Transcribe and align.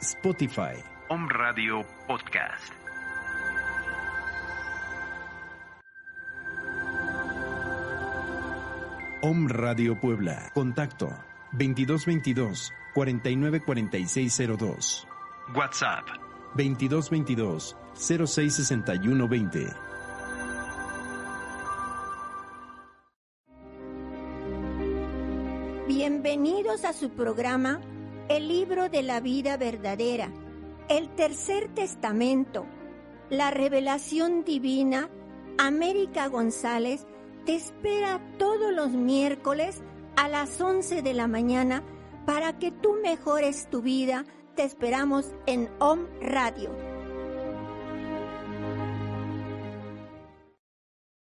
Spotify. 0.00 0.78
Om 1.08 1.28
Radio 1.28 1.84
Podcast. 2.06 2.72
Om 9.22 9.48
Radio 9.48 9.98
Puebla. 9.98 10.50
Contacto 10.54 11.08
2222 11.58 12.70
494602. 12.94 15.04
WhatsApp 15.54 16.06
2222 16.54 17.74
066120. 17.96 19.74
Bienvenidos 25.88 26.84
a 26.84 26.92
su 26.92 27.10
programa 27.10 27.80
El 28.28 28.48
libro 28.48 28.90
de 28.90 29.02
la 29.02 29.20
vida 29.20 29.56
verdadera, 29.56 30.30
el 30.90 31.08
tercer 31.14 31.74
testamento, 31.74 32.66
la 33.30 33.50
revelación 33.50 34.44
divina. 34.44 35.08
América 35.56 36.28
González 36.28 37.06
te 37.46 37.54
espera 37.54 38.20
todos 38.38 38.72
los 38.72 38.90
miércoles 38.90 39.82
a 40.16 40.28
las 40.28 40.60
11 40.60 41.00
de 41.00 41.14
la 41.14 41.26
mañana 41.26 41.82
para 42.26 42.58
que 42.58 42.70
tú 42.70 42.96
mejores 43.02 43.70
tu 43.70 43.80
vida. 43.80 44.26
Te 44.54 44.62
esperamos 44.62 45.32
en 45.46 45.70
OM 45.78 46.06
Radio. 46.20 46.70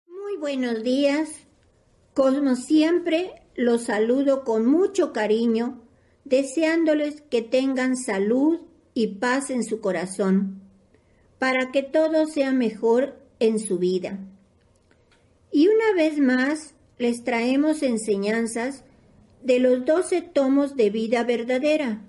Muy 0.08 0.36
buenos 0.38 0.84
días. 0.84 1.30
Como 2.14 2.56
siempre, 2.56 3.44
los 3.56 3.84
saludo 3.84 4.44
con 4.44 4.66
mucho 4.66 5.14
cariño, 5.14 5.87
deseándoles 6.30 7.22
que 7.22 7.42
tengan 7.42 7.96
salud 7.96 8.60
y 8.94 9.16
paz 9.16 9.50
en 9.50 9.64
su 9.64 9.80
corazón, 9.80 10.62
para 11.40 11.72
que 11.72 11.84
todo 11.84 12.26
sea 12.28 12.52
mejor 12.52 13.20
en 13.40 13.60
su 13.60 13.78
vida. 13.78 14.20
Y 15.52 15.68
una 15.68 15.94
vez 15.96 16.20
más 16.20 16.74
les 16.98 17.24
traemos 17.24 17.84
enseñanzas 17.84 18.84
de 19.44 19.60
los 19.60 19.86
doce 19.86 20.22
tomos 20.22 20.76
de 20.76 20.90
vida 20.90 21.24
verdadera, 21.24 22.02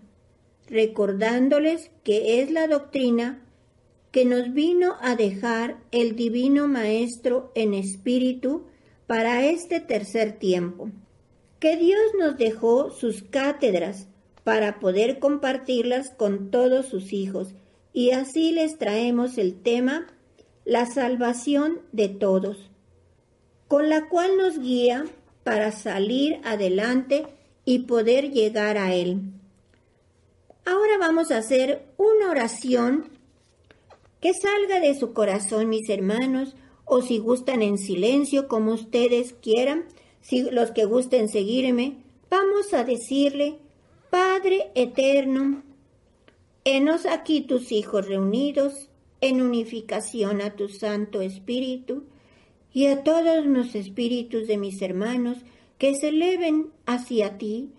recordándoles 0.66 1.90
que 2.02 2.42
es 2.42 2.50
la 2.50 2.66
doctrina 2.66 3.44
que 4.10 4.24
nos 4.24 4.52
vino 4.52 4.96
a 5.00 5.14
dejar 5.14 5.78
el 5.92 6.16
Divino 6.16 6.66
Maestro 6.66 7.52
en 7.54 7.74
espíritu 7.74 8.66
para 9.06 9.46
este 9.46 9.80
tercer 9.80 10.38
tiempo, 10.38 10.90
que 11.60 11.76
Dios 11.76 12.00
nos 12.18 12.36
dejó 12.36 12.90
sus 12.90 13.22
cátedras 13.22 14.07
para 14.48 14.80
poder 14.80 15.18
compartirlas 15.18 16.08
con 16.08 16.50
todos 16.50 16.86
sus 16.86 17.12
hijos, 17.12 17.48
y 17.92 18.12
así 18.12 18.50
les 18.50 18.78
traemos 18.78 19.36
el 19.36 19.60
tema 19.60 20.06
La 20.64 20.86
salvación 20.86 21.82
de 21.92 22.08
todos 22.08 22.70
con 23.66 23.90
la 23.90 24.08
cual 24.08 24.38
nos 24.38 24.58
guía 24.58 25.04
para 25.44 25.70
salir 25.70 26.40
adelante 26.44 27.26
y 27.66 27.80
poder 27.80 28.30
llegar 28.30 28.78
a 28.78 28.94
Él. 28.94 29.20
Ahora 30.64 30.96
vamos 30.98 31.30
a 31.30 31.36
hacer 31.36 31.84
una 31.98 32.30
oración 32.30 33.04
que 34.22 34.32
salga 34.32 34.80
de 34.80 34.98
su 34.98 35.12
corazón, 35.12 35.68
mis 35.68 35.90
hermanos, 35.90 36.56
o 36.86 37.02
si 37.02 37.18
gustan 37.18 37.60
en 37.60 37.76
silencio, 37.76 38.48
como 38.48 38.72
ustedes 38.72 39.34
quieran, 39.34 39.84
si 40.22 40.50
los 40.50 40.70
que 40.70 40.86
gusten 40.86 41.28
seguirme, 41.28 41.98
vamos 42.30 42.72
a 42.72 42.84
decirle, 42.84 43.58
Padre 44.10 44.70
eterno, 44.74 45.62
enos 46.64 47.04
aquí 47.04 47.42
tus 47.42 47.72
hijos 47.72 48.06
reunidos 48.06 48.88
en 49.20 49.42
unificación 49.42 50.40
a 50.40 50.56
tu 50.56 50.68
Santo 50.68 51.20
Espíritu, 51.20 52.04
y 52.72 52.86
a 52.86 53.02
todos 53.02 53.44
los 53.46 53.74
espíritus 53.74 54.46
de 54.46 54.56
mis 54.56 54.80
hermanos 54.82 55.38
que 55.78 55.94
se 55.94 56.08
eleven 56.08 56.68
hacia 56.86 57.38
ti 57.38 57.70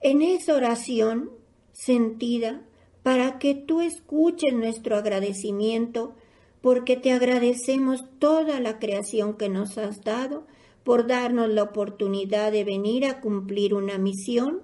en 0.00 0.22
esa 0.22 0.54
oración 0.54 1.30
sentida 1.72 2.62
para 3.02 3.38
que 3.38 3.54
tú 3.54 3.80
escuches 3.80 4.52
nuestro 4.52 4.96
agradecimiento, 4.96 6.14
porque 6.60 6.96
te 6.96 7.12
agradecemos 7.12 8.04
toda 8.18 8.58
la 8.60 8.78
creación 8.78 9.34
que 9.34 9.48
nos 9.48 9.78
has 9.78 10.02
dado, 10.02 10.46
por 10.82 11.06
darnos 11.06 11.48
la 11.48 11.62
oportunidad 11.62 12.52
de 12.52 12.64
venir 12.64 13.06
a 13.06 13.20
cumplir 13.20 13.74
una 13.74 13.98
misión 13.98 14.62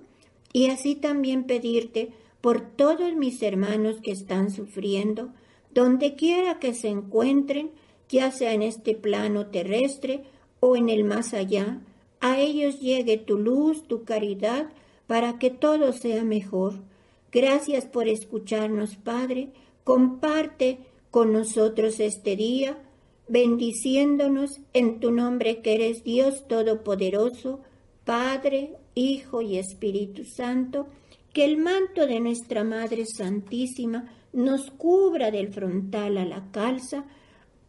y 0.52 0.68
así 0.68 0.94
también 0.94 1.44
pedirte 1.44 2.12
por 2.40 2.60
todos 2.60 3.14
mis 3.14 3.42
hermanos 3.42 4.00
que 4.02 4.10
están 4.10 4.50
sufriendo, 4.50 5.32
donde 5.72 6.14
quiera 6.14 6.58
que 6.58 6.74
se 6.74 6.88
encuentren, 6.88 7.70
ya 8.08 8.30
sea 8.30 8.52
en 8.52 8.62
este 8.62 8.94
plano 8.94 9.46
terrestre 9.46 10.24
o 10.60 10.76
en 10.76 10.88
el 10.88 11.04
más 11.04 11.34
allá, 11.34 11.80
a 12.20 12.38
ellos 12.38 12.80
llegue 12.80 13.16
tu 13.16 13.38
luz, 13.38 13.86
tu 13.88 14.04
caridad, 14.04 14.70
para 15.06 15.38
que 15.38 15.50
todo 15.50 15.92
sea 15.92 16.22
mejor. 16.24 16.74
Gracias 17.32 17.86
por 17.86 18.08
escucharnos, 18.08 18.96
Padre. 18.96 19.48
Comparte 19.84 20.78
con 21.10 21.32
nosotros 21.32 21.98
este 22.00 22.36
día, 22.36 22.78
bendiciéndonos 23.28 24.60
en 24.72 25.00
tu 25.00 25.10
nombre 25.10 25.60
que 25.60 25.74
eres 25.74 26.04
Dios 26.04 26.46
Todopoderoso, 26.46 27.60
Padre, 28.04 28.76
Hijo 28.94 29.42
y 29.42 29.58
Espíritu 29.58 30.24
Santo, 30.24 30.88
que 31.32 31.44
el 31.44 31.56
manto 31.56 32.06
de 32.06 32.20
nuestra 32.20 32.64
Madre 32.64 33.06
Santísima 33.06 34.12
nos 34.32 34.70
cubra 34.70 35.30
del 35.30 35.52
frontal 35.52 36.18
a 36.18 36.24
la 36.24 36.50
calza, 36.50 37.06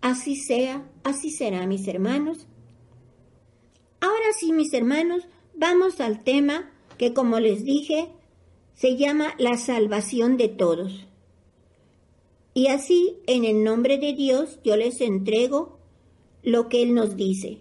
Así 0.04 0.36
sea, 0.36 0.86
así 1.06 1.30
será, 1.30 1.66
mis 1.66 1.88
hermanos. 1.88 2.46
Ahora 4.02 4.34
sí, 4.38 4.52
mis 4.52 4.74
hermanos, 4.74 5.24
vamos 5.56 6.02
al 6.02 6.26
tema 6.26 6.70
que, 6.98 7.14
como 7.14 7.40
les 7.40 7.64
dije, 7.64 8.10
se 8.74 8.98
llama 8.98 9.34
la 9.38 9.56
salvación 9.56 10.36
de 10.36 10.50
todos. 10.50 11.08
Y 12.54 12.68
así, 12.68 13.16
en 13.28 13.46
el 13.46 13.64
nombre 13.64 13.98
de 13.98 14.12
Dios, 14.12 14.60
yo 14.66 14.76
les 14.76 15.00
entrego 15.00 15.80
lo 16.42 16.68
que 16.68 16.84
Él 16.84 16.94
nos 16.94 17.16
dice. 17.16 17.60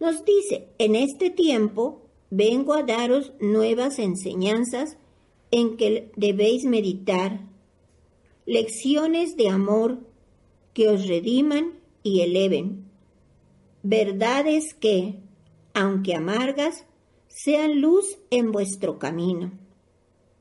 Nos 0.00 0.24
dice, 0.24 0.68
en 0.78 0.94
este 0.94 1.28
tiempo 1.28 2.08
vengo 2.30 2.74
a 2.74 2.82
daros 2.82 3.32
nuevas 3.40 3.98
enseñanzas 3.98 4.96
en 5.50 5.76
que 5.76 6.12
debéis 6.16 6.64
meditar, 6.64 7.40
lecciones 8.46 9.36
de 9.36 9.48
amor, 9.48 9.98
que 10.72 10.88
os 10.88 11.06
rediman 11.06 11.78
y 12.02 12.20
eleven. 12.20 12.84
Verdades 13.82 14.74
que, 14.74 15.18
aunque 15.74 16.14
amargas, 16.14 16.86
sean 17.28 17.80
luz 17.80 18.18
en 18.30 18.52
vuestro 18.52 18.98
camino. 18.98 19.52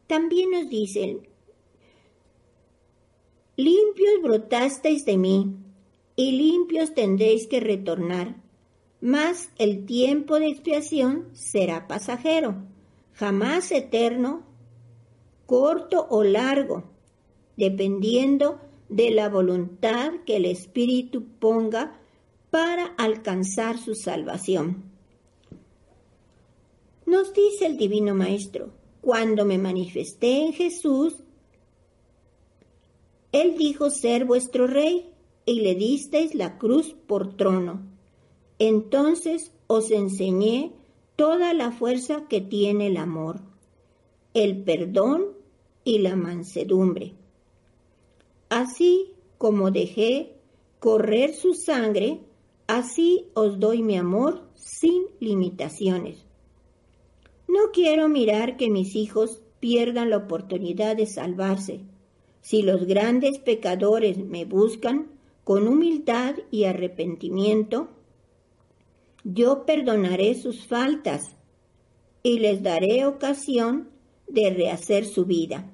También 0.07 0.51
nos 0.51 0.69
dicen, 0.69 1.27
limpios 3.55 4.21
brotasteis 4.21 5.05
de 5.05 5.17
mí, 5.17 5.55
y 6.15 6.31
limpios 6.33 6.93
tendréis 6.93 7.47
que 7.47 7.59
retornar, 7.59 8.35
mas 9.01 9.49
el 9.57 9.85
tiempo 9.85 10.39
de 10.39 10.47
expiación 10.47 11.29
será 11.33 11.87
pasajero, 11.87 12.55
jamás 13.13 13.71
eterno, 13.71 14.43
corto 15.45 16.05
o 16.09 16.23
largo, 16.23 16.83
dependiendo 17.55 18.59
de 18.89 19.11
la 19.11 19.29
voluntad 19.29 20.11
que 20.25 20.37
el 20.37 20.45
Espíritu 20.45 21.23
ponga 21.39 21.99
para 22.49 22.85
alcanzar 22.97 23.77
su 23.77 23.95
salvación. 23.95 24.83
Nos 27.05 27.33
dice 27.33 27.65
el 27.65 27.77
Divino 27.77 28.13
Maestro, 28.15 28.71
cuando 29.01 29.45
me 29.45 29.57
manifesté 29.57 30.45
en 30.45 30.53
Jesús, 30.53 31.15
Él 33.31 33.55
dijo 33.57 33.89
ser 33.89 34.25
vuestro 34.25 34.67
rey 34.67 35.09
y 35.45 35.61
le 35.61 35.75
disteis 35.75 36.35
la 36.35 36.57
cruz 36.57 36.95
por 37.07 37.35
trono. 37.35 37.88
Entonces 38.59 39.51
os 39.67 39.89
enseñé 39.91 40.73
toda 41.15 41.53
la 41.53 41.71
fuerza 41.71 42.27
que 42.29 42.41
tiene 42.41 42.87
el 42.87 42.97
amor, 42.97 43.39
el 44.33 44.63
perdón 44.63 45.25
y 45.83 45.99
la 45.99 46.15
mansedumbre 46.15 47.13
Así 48.49 49.11
como 49.37 49.69
dejé 49.69 50.33
correr 50.79 51.35
su 51.35 51.53
sangre, 51.53 52.19
así 52.65 53.27
os 53.35 53.59
doy 53.59 53.83
mi 53.83 53.95
amor 53.95 54.41
sin 54.55 55.03
limitaciones. 55.19 56.25
No 57.47 57.71
quiero 57.71 58.09
mirar 58.09 58.57
que 58.57 58.71
mis 58.71 58.95
hijos 58.95 59.41
pierdan 59.59 60.09
la 60.09 60.17
oportunidad 60.17 60.95
de 60.95 61.05
salvarse. 61.05 61.81
Si 62.41 62.63
los 62.63 62.85
grandes 62.85 63.37
pecadores 63.37 64.17
me 64.17 64.45
buscan 64.45 65.11
con 65.43 65.67
humildad 65.67 66.35
y 66.49 66.63
arrepentimiento, 66.63 67.89
yo 69.33 69.65
perdonaré 69.65 70.33
sus 70.35 70.65
faltas 70.65 71.35
y 72.23 72.39
les 72.39 72.63
daré 72.63 73.05
ocasión 73.05 73.89
de 74.27 74.49
rehacer 74.51 75.05
su 75.05 75.25
vida. 75.25 75.71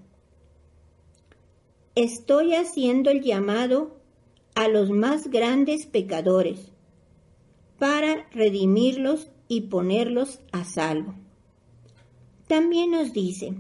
estoy 1.95 2.55
haciendo 2.55 3.09
el 3.09 3.21
llamado 3.21 3.95
a 4.53 4.67
los 4.67 4.89
más 4.89 5.29
grandes 5.29 5.85
pecadores 5.85 6.71
para 7.79 8.27
redimirlos 8.31 9.29
y 9.47 9.61
ponerlos 9.61 10.39
a 10.51 10.65
salvo. 10.65 11.15
También 12.47 12.91
nos 12.91 13.13
dice, 13.13 13.53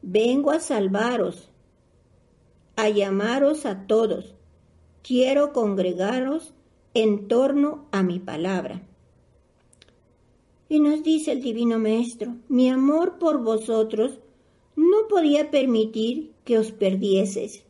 vengo 0.00 0.52
a 0.52 0.60
salvaros, 0.60 1.50
a 2.76 2.88
llamaros 2.88 3.66
a 3.66 3.86
todos, 3.88 4.36
quiero 5.02 5.52
congregaros 5.52 6.54
en 6.94 7.28
torno 7.28 7.86
a 7.90 8.02
mi 8.02 8.18
palabra. 8.18 8.82
Y 10.68 10.80
nos 10.80 11.02
dice 11.02 11.32
el 11.32 11.42
Divino 11.42 11.78
Maestro, 11.78 12.36
mi 12.48 12.68
amor 12.68 13.18
por 13.18 13.42
vosotros 13.42 14.18
no 14.76 15.08
podía 15.08 15.50
permitir 15.50 16.32
que 16.44 16.58
os 16.58 16.72
perdieses, 16.72 17.62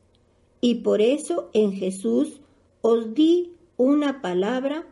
y 0.61 0.77
por 0.77 1.01
eso 1.01 1.51
en 1.53 1.73
Jesús 1.73 2.41
os 2.81 3.15
di 3.15 3.53
una 3.77 4.21
palabra 4.23 4.87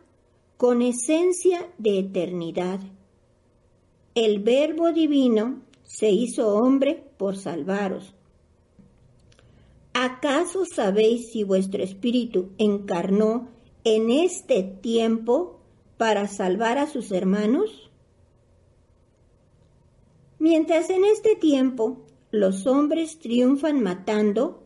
con 0.57 0.81
esencia 0.81 1.71
de 1.77 1.99
eternidad. 1.99 2.79
El 4.13 4.39
Verbo 4.39 4.91
Divino 4.91 5.61
se 5.83 6.09
hizo 6.09 6.55
hombre 6.55 7.03
por 7.17 7.37
salvaros. 7.37 8.13
¿Acaso 9.93 10.65
sabéis 10.65 11.31
si 11.31 11.43
vuestro 11.43 11.81
espíritu 11.81 12.49
encarnó 12.57 13.47
en 13.83 14.11
este 14.11 14.63
tiempo 14.63 15.59
para 15.97 16.27
salvar 16.27 16.77
a 16.77 16.87
sus 16.87 17.11
hermanos? 17.11 17.91
Mientras 20.39 20.89
en 20.89 21.05
este 21.05 21.35
tiempo 21.35 22.05
los 22.31 22.65
hombres 22.65 23.19
triunfan 23.19 23.81
matando, 23.81 24.63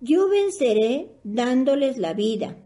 yo 0.00 0.28
venceré 0.28 1.10
dándoles 1.22 1.96
la 1.96 2.12
vida. 2.12 2.58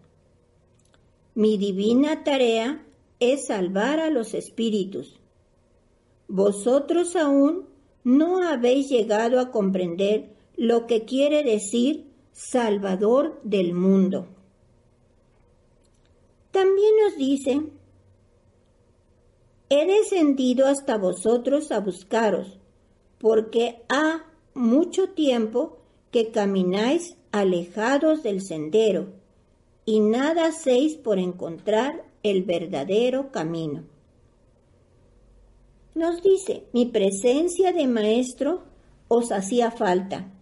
Mi 1.34 1.56
divina 1.56 2.24
tarea 2.24 2.84
es 3.20 3.46
salvar 3.46 4.00
a 4.00 4.10
los 4.10 4.34
espíritus. 4.34 5.20
Vosotros 6.26 7.14
aún 7.14 7.66
no 8.02 8.42
habéis 8.42 8.88
llegado 8.88 9.38
a 9.38 9.50
comprender 9.50 10.34
lo 10.56 10.86
que 10.86 11.04
quiere 11.04 11.44
decir 11.44 12.06
Salvador 12.32 13.40
del 13.44 13.74
mundo. 13.74 14.26
También 16.58 16.94
nos 17.04 17.16
dice 17.16 17.62
He 19.68 19.86
descendido 19.86 20.66
hasta 20.66 20.98
vosotros 20.98 21.70
a 21.70 21.78
buscaros, 21.78 22.58
porque 23.20 23.82
ha 23.88 24.24
mucho 24.54 25.10
tiempo 25.10 25.78
que 26.10 26.32
camináis 26.32 27.16
alejados 27.30 28.24
del 28.24 28.40
sendero, 28.40 29.06
y 29.84 30.00
nada 30.00 30.46
hacéis 30.46 30.96
por 30.96 31.20
encontrar 31.20 32.04
el 32.24 32.42
verdadero 32.42 33.30
camino. 33.30 33.84
Nos 35.94 36.24
dice, 36.24 36.64
mi 36.72 36.86
presencia 36.86 37.72
de 37.72 37.86
maestro 37.86 38.64
os 39.06 39.30
hacía 39.30 39.70
falta, 39.70 40.32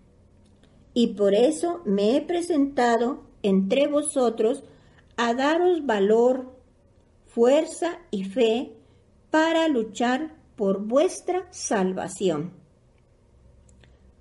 y 0.94 1.08
por 1.08 1.34
eso 1.34 1.82
me 1.84 2.16
he 2.16 2.22
presentado 2.22 3.20
entre 3.42 3.86
vosotros 3.86 4.64
a 5.16 5.34
daros 5.34 5.86
valor, 5.86 6.56
fuerza 7.26 7.98
y 8.10 8.24
fe 8.24 8.72
para 9.30 9.68
luchar 9.68 10.36
por 10.56 10.82
vuestra 10.82 11.46
salvación. 11.52 12.52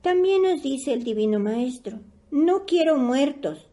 También 0.01 0.43
nos 0.43 0.61
dice 0.61 0.93
el 0.93 1.03
Divino 1.03 1.39
Maestro, 1.39 1.99
no 2.29 2.65
quiero 2.65 2.97
muertos, 2.97 3.67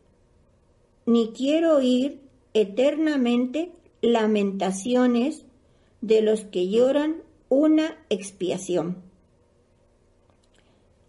ni 1.04 1.32
quiero 1.32 1.76
oír 1.76 2.20
eternamente 2.54 3.72
lamentaciones 4.00 5.44
de 6.00 6.22
los 6.22 6.44
que 6.44 6.68
lloran 6.68 7.22
una 7.48 7.98
expiación. 8.08 9.02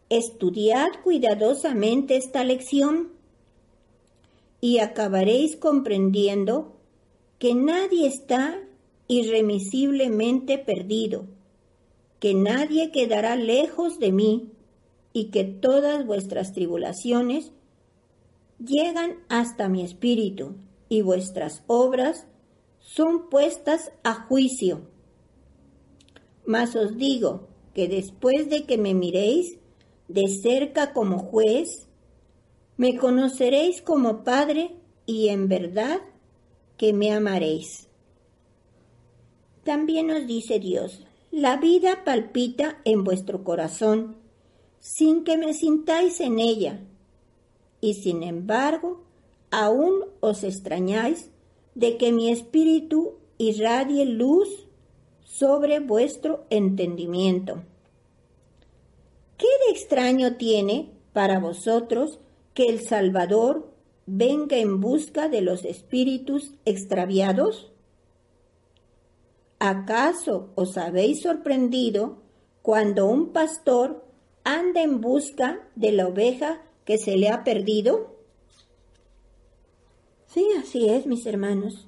Estudiad 0.10 0.90
cuidadosamente 1.04 2.18
esta 2.18 2.44
lección 2.44 3.13
y 4.64 4.80
acabaréis 4.80 5.58
comprendiendo 5.58 6.78
que 7.38 7.54
nadie 7.54 8.08
está 8.08 8.64
irremisiblemente 9.10 10.58
perdido, 10.58 11.26
que 12.22 12.34
nadie 12.34 12.90
quedará 12.90 13.36
lejos 13.36 14.00
de 14.00 14.14
mí 14.14 14.54
y 15.12 15.32
que 15.32 15.44
todas 15.44 16.06
vuestras 16.06 16.54
tribulaciones 16.54 17.52
llegan 18.58 19.18
hasta 19.28 19.68
mi 19.68 19.84
espíritu 19.84 20.56
y 20.88 21.02
vuestras 21.02 21.64
obras 21.68 22.26
son 22.80 23.30
puestas 23.30 23.92
a 24.06 24.14
juicio. 24.14 24.88
Mas 26.46 26.78
os 26.78 26.96
digo 26.96 27.50
que 27.74 27.90
después 27.90 28.50
de 28.50 28.64
que 28.64 28.78
me 28.78 28.94
miréis 28.94 29.58
de 30.08 30.30
cerca 30.30 30.94
como 30.94 31.20
juez, 31.20 31.83
me 32.84 32.98
conoceréis 32.98 33.82
como 33.82 34.26
Padre 34.26 34.76
y 35.06 35.30
en 35.30 35.48
verdad 35.48 36.02
que 36.76 36.92
me 36.92 37.14
amaréis. 37.14 37.88
También 39.64 40.08
nos 40.08 40.28
dice 40.28 40.60
Dios, 40.60 41.00
la 41.32 41.56
vida 41.56 42.04
palpita 42.04 42.82
en 42.84 43.06
vuestro 43.06 43.46
corazón 43.46 44.18
sin 44.82 45.24
que 45.24 45.38
me 45.38 45.54
sintáis 45.54 46.20
en 46.20 46.40
ella, 46.40 46.82
y 47.80 47.94
sin 47.94 48.22
embargo 48.22 49.02
aún 49.50 50.04
os 50.20 50.44
extrañáis 50.44 51.30
de 51.76 51.96
que 51.96 52.12
mi 52.12 52.32
espíritu 52.32 53.14
irradie 53.38 54.06
luz 54.06 54.68
sobre 55.24 55.80
vuestro 55.80 56.44
entendimiento. 56.50 57.64
¿Qué 59.38 59.48
de 59.68 59.72
extraño 59.72 60.36
tiene 60.36 60.92
para 61.14 61.40
vosotros 61.40 62.20
que 62.54 62.66
el 62.68 62.82
Salvador 62.82 63.72
venga 64.06 64.58
en 64.58 64.80
busca 64.80 65.30
de 65.30 65.42
los 65.42 65.66
espíritus 65.66 66.54
extraviados? 66.66 67.72
¿Acaso 69.60 70.50
os 70.56 70.78
habéis 70.78 71.22
sorprendido 71.22 72.18
cuando 72.62 73.08
un 73.08 73.32
pastor 73.32 74.04
anda 74.44 74.82
en 74.82 75.00
busca 75.00 75.68
de 75.76 75.92
la 75.94 76.08
oveja 76.08 76.62
que 76.86 76.98
se 76.98 77.16
le 77.16 77.30
ha 77.30 77.44
perdido? 77.44 78.18
Sí, 80.28 80.46
así 80.60 80.90
es, 80.90 81.06
mis 81.06 81.26
hermanos. 81.26 81.88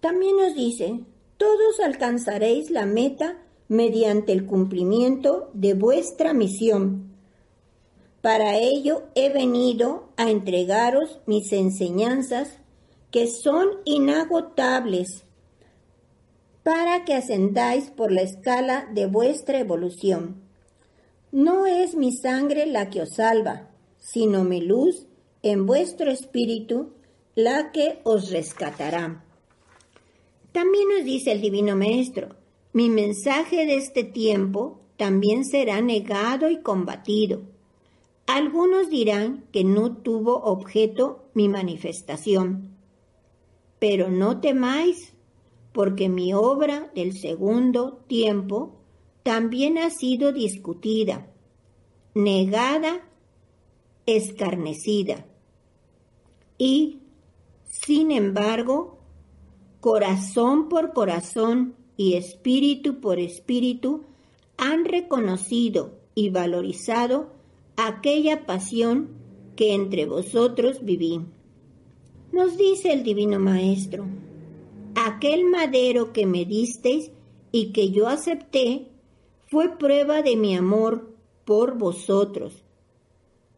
También 0.00 0.36
nos 0.36 0.54
dice, 0.54 1.00
todos 1.36 1.80
alcanzaréis 1.80 2.70
la 2.70 2.86
meta 2.86 3.42
mediante 3.68 4.32
el 4.32 4.46
cumplimiento 4.46 5.50
de 5.54 5.74
vuestra 5.74 6.32
misión. 6.32 7.05
Para 8.26 8.56
ello 8.58 9.04
he 9.14 9.28
venido 9.28 10.08
a 10.16 10.28
entregaros 10.32 11.20
mis 11.26 11.52
enseñanzas 11.52 12.58
que 13.12 13.28
son 13.28 13.68
inagotables 13.84 15.22
para 16.64 17.04
que 17.04 17.14
ascendáis 17.14 17.92
por 17.92 18.10
la 18.10 18.22
escala 18.22 18.88
de 18.92 19.06
vuestra 19.06 19.60
evolución. 19.60 20.42
No 21.30 21.66
es 21.66 21.94
mi 21.94 22.10
sangre 22.10 22.66
la 22.66 22.90
que 22.90 23.02
os 23.02 23.10
salva, 23.10 23.70
sino 24.00 24.42
mi 24.42 24.60
luz 24.60 25.06
en 25.44 25.64
vuestro 25.64 26.10
espíritu 26.10 26.94
la 27.36 27.70
que 27.70 28.00
os 28.02 28.32
rescatará. 28.32 29.24
También 30.50 30.88
nos 30.88 31.04
dice 31.04 31.30
el 31.30 31.40
Divino 31.40 31.76
Maestro, 31.76 32.30
mi 32.72 32.90
mensaje 32.90 33.66
de 33.66 33.76
este 33.76 34.02
tiempo 34.02 34.80
también 34.96 35.44
será 35.44 35.80
negado 35.80 36.50
y 36.50 36.60
combatido. 36.60 37.54
Algunos 38.26 38.90
dirán 38.90 39.44
que 39.52 39.62
no 39.62 39.96
tuvo 39.98 40.42
objeto 40.42 41.28
mi 41.34 41.48
manifestación. 41.48 42.76
Pero 43.78 44.10
no 44.10 44.40
temáis, 44.40 45.14
porque 45.72 46.08
mi 46.08 46.34
obra 46.34 46.90
del 46.94 47.16
segundo 47.16 47.98
tiempo 48.08 48.80
también 49.22 49.78
ha 49.78 49.90
sido 49.90 50.32
discutida, 50.32 51.30
negada, 52.14 53.08
escarnecida. 54.06 55.26
Y, 56.58 57.00
sin 57.68 58.10
embargo, 58.10 58.98
corazón 59.80 60.68
por 60.68 60.92
corazón 60.92 61.76
y 61.96 62.14
espíritu 62.14 63.00
por 63.00 63.18
espíritu 63.18 64.04
han 64.56 64.84
reconocido 64.84 65.98
y 66.14 66.30
valorizado 66.30 67.35
aquella 67.76 68.46
pasión 68.46 69.08
que 69.56 69.74
entre 69.74 70.06
vosotros 70.06 70.84
viví. 70.84 71.20
Nos 72.32 72.56
dice 72.56 72.92
el 72.92 73.02
Divino 73.02 73.38
Maestro, 73.38 74.06
aquel 74.94 75.44
madero 75.44 76.12
que 76.12 76.26
me 76.26 76.44
disteis 76.44 77.10
y 77.52 77.72
que 77.72 77.90
yo 77.90 78.08
acepté 78.08 78.88
fue 79.46 79.78
prueba 79.78 80.22
de 80.22 80.36
mi 80.36 80.56
amor 80.56 81.14
por 81.44 81.78
vosotros. 81.78 82.62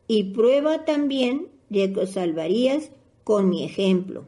y 0.09 0.25
prueba 0.25 0.87
también 0.87 1.49
de 1.69 1.93
que 1.93 2.01
os 2.01 2.13
salvarías 2.13 2.91
con 3.25 3.51
mi 3.51 3.63
ejemplo. 3.63 4.25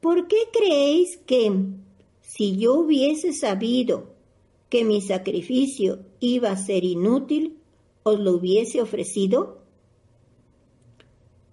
¿Por 0.00 0.26
qué 0.26 0.36
creéis 0.52 1.18
que, 1.18 1.52
si 2.22 2.56
yo 2.56 2.74
hubiese 2.74 3.34
sabido 3.34 4.14
que 4.70 4.84
mi 4.84 5.02
sacrificio 5.02 5.98
iba 6.18 6.50
a 6.50 6.56
ser 6.56 6.84
inútil, 6.84 7.55
os 8.06 8.20
lo 8.20 8.36
hubiese 8.36 8.80
ofrecido? 8.80 9.58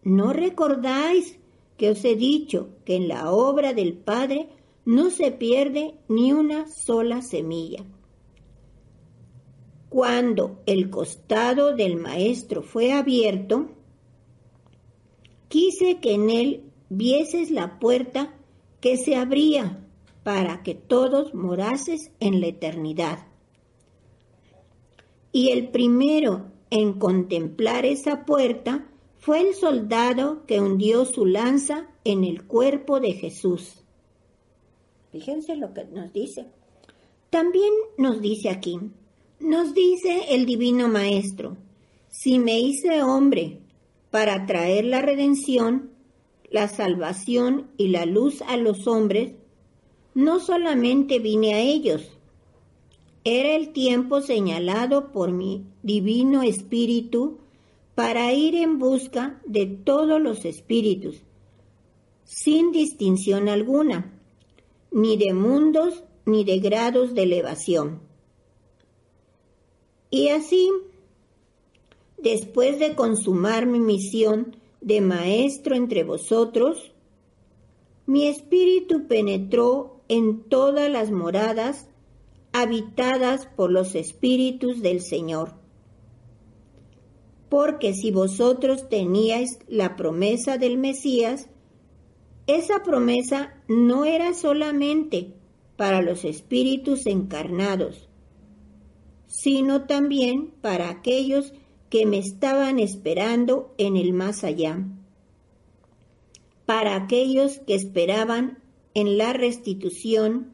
¿No 0.03 0.33
recordáis 0.33 1.39
que 1.77 1.89
os 1.89 2.05
he 2.05 2.15
dicho 2.15 2.69
que 2.85 2.95
en 2.95 3.07
la 3.07 3.31
obra 3.31 3.73
del 3.73 3.93
Padre 3.93 4.49
no 4.85 5.09
se 5.09 5.31
pierde 5.31 5.95
ni 6.07 6.31
una 6.31 6.67
sola 6.67 7.23
semilla? 7.23 7.83
Cuando 9.89 10.61
el 10.67 10.91
costado 10.91 11.75
del 11.75 11.95
Maestro 11.95 12.61
fue 12.61 12.91
abierto, 12.91 13.69
quise 15.47 15.99
que 16.01 16.13
en 16.13 16.29
él 16.29 16.71
vieses 16.89 17.49
la 17.49 17.79
puerta 17.79 18.35
que 18.79 18.97
se 18.97 19.15
abría 19.15 19.87
para 20.21 20.61
que 20.61 20.75
todos 20.75 21.33
morases 21.33 22.11
en 22.19 22.41
la 22.41 22.47
eternidad. 22.47 23.32
Y 25.33 25.49
el 25.49 25.67
primero 25.69 26.45
en 26.69 26.93
contemplar 26.93 27.85
esa 27.85 28.23
puerta 28.23 28.87
fue 29.19 29.41
el 29.41 29.55
soldado 29.55 30.45
que 30.45 30.61
hundió 30.61 31.05
su 31.05 31.25
lanza 31.25 31.87
en 32.05 32.23
el 32.23 32.45
cuerpo 32.45 32.99
de 32.99 33.13
Jesús. 33.13 33.83
Fíjense 35.11 35.55
lo 35.55 35.73
que 35.73 35.85
nos 35.85 36.13
dice. 36.13 36.45
También 37.29 37.73
nos 37.97 38.21
dice 38.21 38.49
aquí, 38.49 38.79
nos 39.39 39.73
dice 39.73 40.25
el 40.29 40.45
Divino 40.45 40.87
Maestro, 40.87 41.57
si 42.09 42.37
me 42.37 42.59
hice 42.59 43.01
hombre 43.01 43.59
para 44.11 44.45
traer 44.45 44.85
la 44.85 45.01
redención, 45.01 45.91
la 46.49 46.67
salvación 46.67 47.71
y 47.77 47.87
la 47.87 48.05
luz 48.05 48.43
a 48.43 48.57
los 48.57 48.85
hombres, 48.87 49.33
no 50.13 50.39
solamente 50.39 51.17
vine 51.17 51.55
a 51.55 51.59
ellos, 51.59 52.11
era 53.23 53.55
el 53.55 53.71
tiempo 53.71 54.21
señalado 54.21 55.11
por 55.11 55.31
mi 55.31 55.65
Divino 55.81 56.43
Espíritu 56.43 57.39
para 57.95 58.33
ir 58.33 58.55
en 58.55 58.79
busca 58.79 59.39
de 59.45 59.65
todos 59.65 60.21
los 60.21 60.45
espíritus, 60.45 61.21
sin 62.25 62.71
distinción 62.71 63.47
alguna, 63.47 64.19
ni 64.91 65.17
de 65.17 65.33
mundos 65.33 66.03
ni 66.25 66.43
de 66.43 66.59
grados 66.59 67.13
de 67.13 67.23
elevación. 67.23 68.01
Y 70.09 70.29
así, 70.29 70.69
después 72.17 72.79
de 72.79 72.95
consumar 72.95 73.65
mi 73.65 73.79
misión 73.79 74.55
de 74.81 75.01
maestro 75.01 75.75
entre 75.75 76.03
vosotros, 76.03 76.91
mi 78.05 78.27
espíritu 78.27 79.07
penetró 79.07 80.01
en 80.09 80.43
todas 80.43 80.89
las 80.91 81.09
moradas 81.09 81.87
habitadas 82.53 83.47
por 83.47 83.71
los 83.71 83.95
espíritus 83.95 84.81
del 84.81 85.01
Señor. 85.01 85.55
Porque 87.49 87.93
si 87.93 88.11
vosotros 88.11 88.87
teníais 88.89 89.59
la 89.67 89.95
promesa 89.95 90.57
del 90.57 90.77
Mesías, 90.77 91.49
esa 92.47 92.83
promesa 92.83 93.55
no 93.67 94.05
era 94.05 94.33
solamente 94.33 95.33
para 95.75 96.01
los 96.01 96.23
espíritus 96.25 97.07
encarnados, 97.07 98.07
sino 99.27 99.85
también 99.85 100.53
para 100.61 100.89
aquellos 100.89 101.53
que 101.89 102.05
me 102.05 102.19
estaban 102.19 102.79
esperando 102.79 103.73
en 103.77 103.97
el 103.97 104.13
más 104.13 104.43
allá, 104.43 104.85
para 106.65 106.95
aquellos 106.95 107.59
que 107.59 107.75
esperaban 107.75 108.59
en 108.93 109.17
la 109.17 109.33
restitución, 109.33 110.52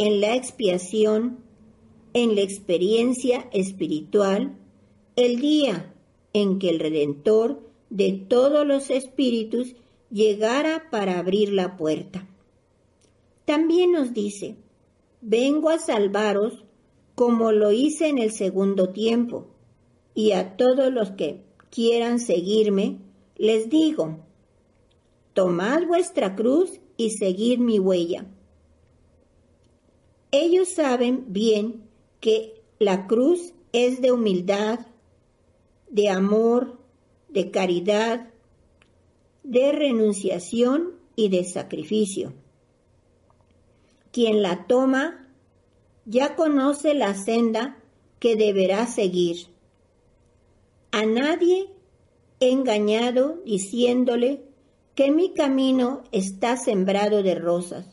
en 0.00 0.22
la 0.22 0.34
expiación, 0.34 1.40
en 2.14 2.34
la 2.34 2.40
experiencia 2.40 3.50
espiritual, 3.52 4.56
el 5.14 5.38
día 5.40 5.94
en 6.32 6.58
que 6.58 6.70
el 6.70 6.80
Redentor 6.80 7.60
de 7.90 8.12
todos 8.12 8.66
los 8.66 8.88
espíritus 8.88 9.76
llegara 10.10 10.88
para 10.90 11.18
abrir 11.18 11.52
la 11.52 11.76
puerta. 11.76 12.26
También 13.44 13.92
nos 13.92 14.14
dice, 14.14 14.56
vengo 15.20 15.68
a 15.68 15.78
salvaros 15.78 16.64
como 17.14 17.52
lo 17.52 17.70
hice 17.70 18.08
en 18.08 18.16
el 18.16 18.32
segundo 18.32 18.94
tiempo, 18.94 19.48
y 20.14 20.32
a 20.32 20.56
todos 20.56 20.90
los 20.90 21.10
que 21.10 21.42
quieran 21.68 22.20
seguirme, 22.20 23.00
les 23.36 23.68
digo, 23.68 24.20
tomad 25.34 25.86
vuestra 25.86 26.36
cruz 26.36 26.80
y 26.96 27.10
seguid 27.10 27.58
mi 27.58 27.78
huella. 27.78 28.24
Ellos 30.32 30.68
saben 30.68 31.24
bien 31.28 31.82
que 32.20 32.62
la 32.78 33.06
cruz 33.06 33.52
es 33.72 34.00
de 34.00 34.12
humildad, 34.12 34.80
de 35.88 36.08
amor, 36.08 36.78
de 37.28 37.50
caridad, 37.50 38.28
de 39.42 39.72
renunciación 39.72 40.92
y 41.16 41.28
de 41.28 41.44
sacrificio. 41.44 42.32
Quien 44.12 44.42
la 44.42 44.66
toma 44.66 45.28
ya 46.04 46.36
conoce 46.36 46.94
la 46.94 47.14
senda 47.14 47.76
que 48.18 48.36
deberá 48.36 48.86
seguir. 48.86 49.48
A 50.92 51.06
nadie 51.06 51.70
he 52.40 52.50
engañado 52.50 53.40
diciéndole 53.44 54.44
que 54.94 55.10
mi 55.10 55.32
camino 55.32 56.02
está 56.12 56.56
sembrado 56.56 57.22
de 57.22 57.34
rosas, 57.34 57.86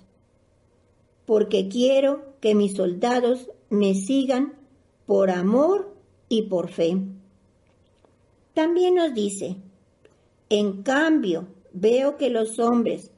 porque 1.26 1.68
quiero 1.68 2.27
que 2.40 2.56
mis 2.56 2.76
soldados 2.76 3.50
me 3.70 3.94
sigan 3.94 4.54
por 5.06 5.30
amor 5.30 5.96
y 6.30 6.44
por 6.44 6.70
fe. 6.70 6.98
También 8.54 8.96
nos 8.96 9.14
dice, 9.14 9.58
en 10.50 10.84
cambio, 10.84 11.48
veo 11.74 12.18
que 12.18 12.30
los 12.30 12.60
hombres, 12.60 13.12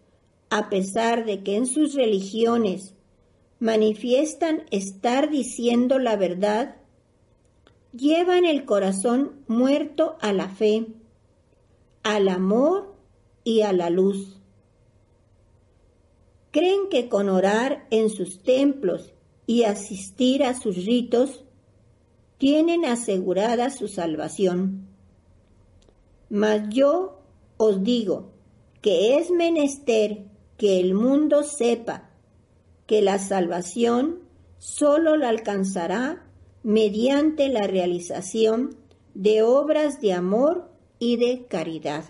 a 0.49 0.69
pesar 0.69 1.25
de 1.25 1.43
que 1.43 1.55
en 1.55 1.65
sus 1.65 1.93
religiones 1.93 2.95
manifiestan 3.59 4.63
estar 4.71 5.29
diciendo 5.29 5.99
la 5.99 6.15
verdad, 6.15 6.77
llevan 7.93 8.45
el 8.45 8.65
corazón 8.65 9.43
muerto 9.47 10.17
a 10.21 10.33
la 10.33 10.49
fe, 10.49 10.87
al 12.03 12.29
amor 12.29 12.95
y 13.43 13.61
a 13.61 13.73
la 13.73 13.89
luz. 13.89 14.38
Creen 16.51 16.89
que 16.89 17.09
con 17.09 17.29
orar 17.29 17.85
en 17.91 18.09
sus 18.09 18.41
templos 18.41 19.13
y 19.45 19.63
asistir 19.63 20.43
a 20.43 20.59
sus 20.59 20.85
ritos, 20.85 21.43
tienen 22.37 22.85
asegurada 22.85 23.69
su 23.69 23.87
salvación. 23.87 24.87
Mas 26.29 26.69
yo 26.69 27.19
os 27.57 27.83
digo 27.83 28.31
que 28.81 29.17
es 29.17 29.29
menester 29.29 30.25
que 30.57 30.79
el 30.79 30.93
mundo 30.93 31.43
sepa 31.43 32.09
que 32.87 33.01
la 33.01 33.19
salvación 33.19 34.19
solo 34.57 35.17
la 35.17 35.29
alcanzará 35.29 36.25
mediante 36.63 37.49
la 37.49 37.67
realización 37.67 38.75
de 39.13 39.43
obras 39.43 40.01
de 40.01 40.13
amor 40.13 40.69
y 40.99 41.17
de 41.17 41.45
caridad. 41.45 42.05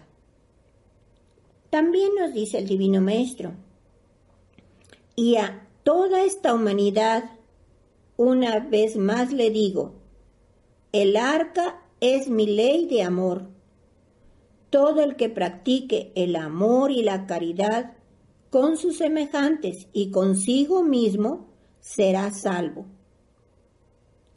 También 1.70 2.12
nos 2.20 2.34
dice 2.34 2.58
el 2.58 2.68
Divino 2.68 3.02
Maestro, 3.02 3.54
y 5.20 5.36
a 5.36 5.68
toda 5.84 6.24
esta 6.24 6.54
humanidad, 6.54 7.32
una 8.16 8.62
vez 8.62 8.96
más 8.96 9.34
le 9.34 9.50
digo, 9.50 9.96
el 10.94 11.18
arca 11.18 11.84
es 12.00 12.30
mi 12.30 12.46
ley 12.46 12.86
de 12.86 13.04
amor. 13.04 13.50
Todo 14.70 15.02
el 15.02 15.18
que 15.18 15.28
practique 15.28 16.14
el 16.16 16.38
amor 16.38 16.92
y 16.92 17.04
la 17.04 17.28
caridad 17.28 17.98
con 18.50 18.78
sus 18.78 19.00
semejantes 19.00 19.88
y 19.92 20.10
consigo 20.10 20.84
mismo, 20.84 21.50
será 21.82 22.32
salvo. 22.32 22.86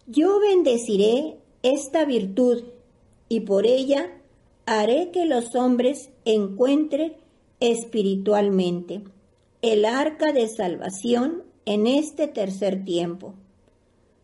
Yo 0.09 0.41
bendeciré 0.41 1.39
esta 1.63 2.05
virtud 2.05 2.65
y 3.29 3.39
por 3.41 3.67
ella 3.67 4.21
haré 4.67 5.13
que 5.13 5.27
los 5.27 5.55
hombres 5.55 6.11
encuentren 6.25 7.15
espiritualmente 7.61 9.05
el 9.63 9.85
arca 9.85 10.33
de 10.33 10.49
salvación 10.49 11.45
en 11.65 11.87
este 11.87 12.27
tercer 12.27 12.85
tiempo. 12.85 13.35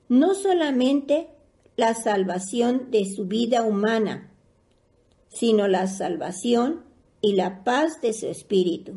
No 0.08 0.34
solamente 0.34 1.28
la 1.76 1.94
salvación 1.94 2.90
de 2.90 3.04
su 3.04 3.26
vida 3.26 3.62
humana, 3.62 4.32
sino 5.28 5.68
la 5.68 5.86
salvación 5.86 6.84
y 7.20 7.34
la 7.34 7.62
paz 7.62 8.00
de 8.00 8.12
su 8.12 8.26
espíritu. 8.26 8.94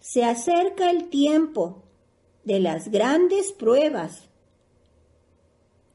Se 0.00 0.24
acerca 0.24 0.90
el 0.90 1.08
tiempo 1.08 1.84
de 2.44 2.58
las 2.58 2.90
grandes 2.90 3.52
pruebas 3.52 4.28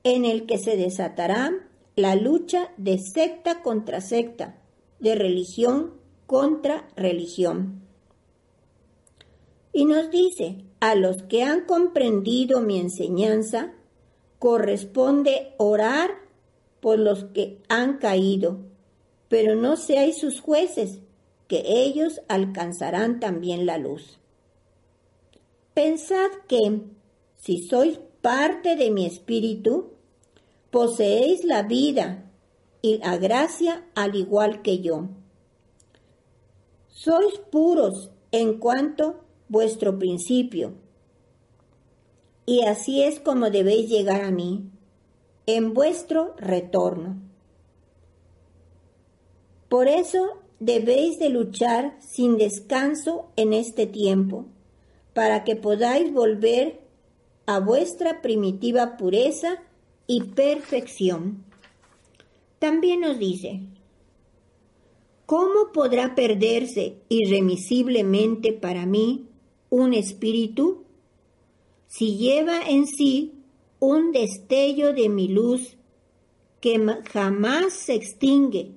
en 0.03 0.23
el 0.23 0.45
que 0.45 0.57
se 0.57 0.77
desatará 0.77 1.51
la 1.97 2.15
lucha 2.15 2.71
de 2.77 2.97
secta 2.99 3.61
contra 3.61 3.99
secta, 3.99 4.61
de 4.99 5.15
religión 5.15 5.95
contra 6.27 6.87
religión. 6.95 7.86
Y 9.77 9.85
nos 9.85 10.09
dice, 10.09 10.65
a 10.79 10.95
los 10.95 11.21
que 11.21 11.43
han 11.43 11.65
comprendido 11.65 12.61
mi 12.61 12.79
enseñanza, 12.79 13.75
corresponde 14.39 15.53
orar 15.57 16.09
por 16.79 16.97
los 16.97 17.25
que 17.25 17.61
han 17.69 17.99
caído, 17.99 18.57
pero 19.29 19.53
no 19.53 19.75
seáis 19.75 20.17
sus 20.17 20.41
jueces, 20.41 21.01
que 21.47 21.61
ellos 21.67 22.21
alcanzarán 22.27 23.19
también 23.19 23.67
la 23.67 23.77
luz. 23.77 24.17
Pensad 25.75 26.31
que, 26.47 26.81
si 27.35 27.59
sois 27.61 27.99
parte 28.23 28.77
de 28.77 28.89
mi 28.89 29.05
espíritu, 29.05 29.91
poseéis 30.71 31.43
la 31.43 31.61
vida 31.61 32.31
y 32.81 32.97
la 32.97 33.17
gracia 33.17 33.85
al 33.93 34.15
igual 34.15 34.63
que 34.63 34.79
yo. 34.79 35.09
Sois 36.87 37.37
puros 37.51 38.09
en 38.31 38.57
cuanto 38.57 39.26
vuestro 39.49 39.97
principio. 39.97 40.73
Y 42.45 42.63
así 42.63 43.03
es 43.03 43.19
como 43.19 43.49
debéis 43.49 43.89
llegar 43.89 44.21
a 44.21 44.31
mí, 44.31 44.69
en 45.45 45.73
vuestro 45.73 46.35
retorno. 46.37 47.17
Por 49.69 49.87
eso 49.87 50.39
debéis 50.59 51.19
de 51.19 51.29
luchar 51.29 51.97
sin 51.99 52.37
descanso 52.37 53.31
en 53.35 53.53
este 53.53 53.85
tiempo, 53.85 54.45
para 55.13 55.43
que 55.43 55.55
podáis 55.55 56.13
volver 56.13 56.81
a 57.45 57.59
vuestra 57.59 58.21
primitiva 58.21 58.97
pureza 58.97 59.61
y 60.05 60.23
perfección. 60.23 61.43
También 62.59 63.01
nos 63.01 63.19
dice, 63.19 63.61
¿cómo 65.25 65.71
podrá 65.73 66.15
perderse 66.15 66.97
irremisiblemente 67.09 68.53
para 68.53 68.85
mí 68.85 69.27
un 69.69 69.93
espíritu 69.93 70.83
si 71.87 72.17
lleva 72.17 72.67
en 72.67 72.87
sí 72.87 73.33
un 73.79 74.11
destello 74.11 74.93
de 74.93 75.09
mi 75.09 75.27
luz 75.27 75.77
que 76.59 76.79
jamás 77.11 77.73
se 77.73 77.95
extingue 77.95 78.71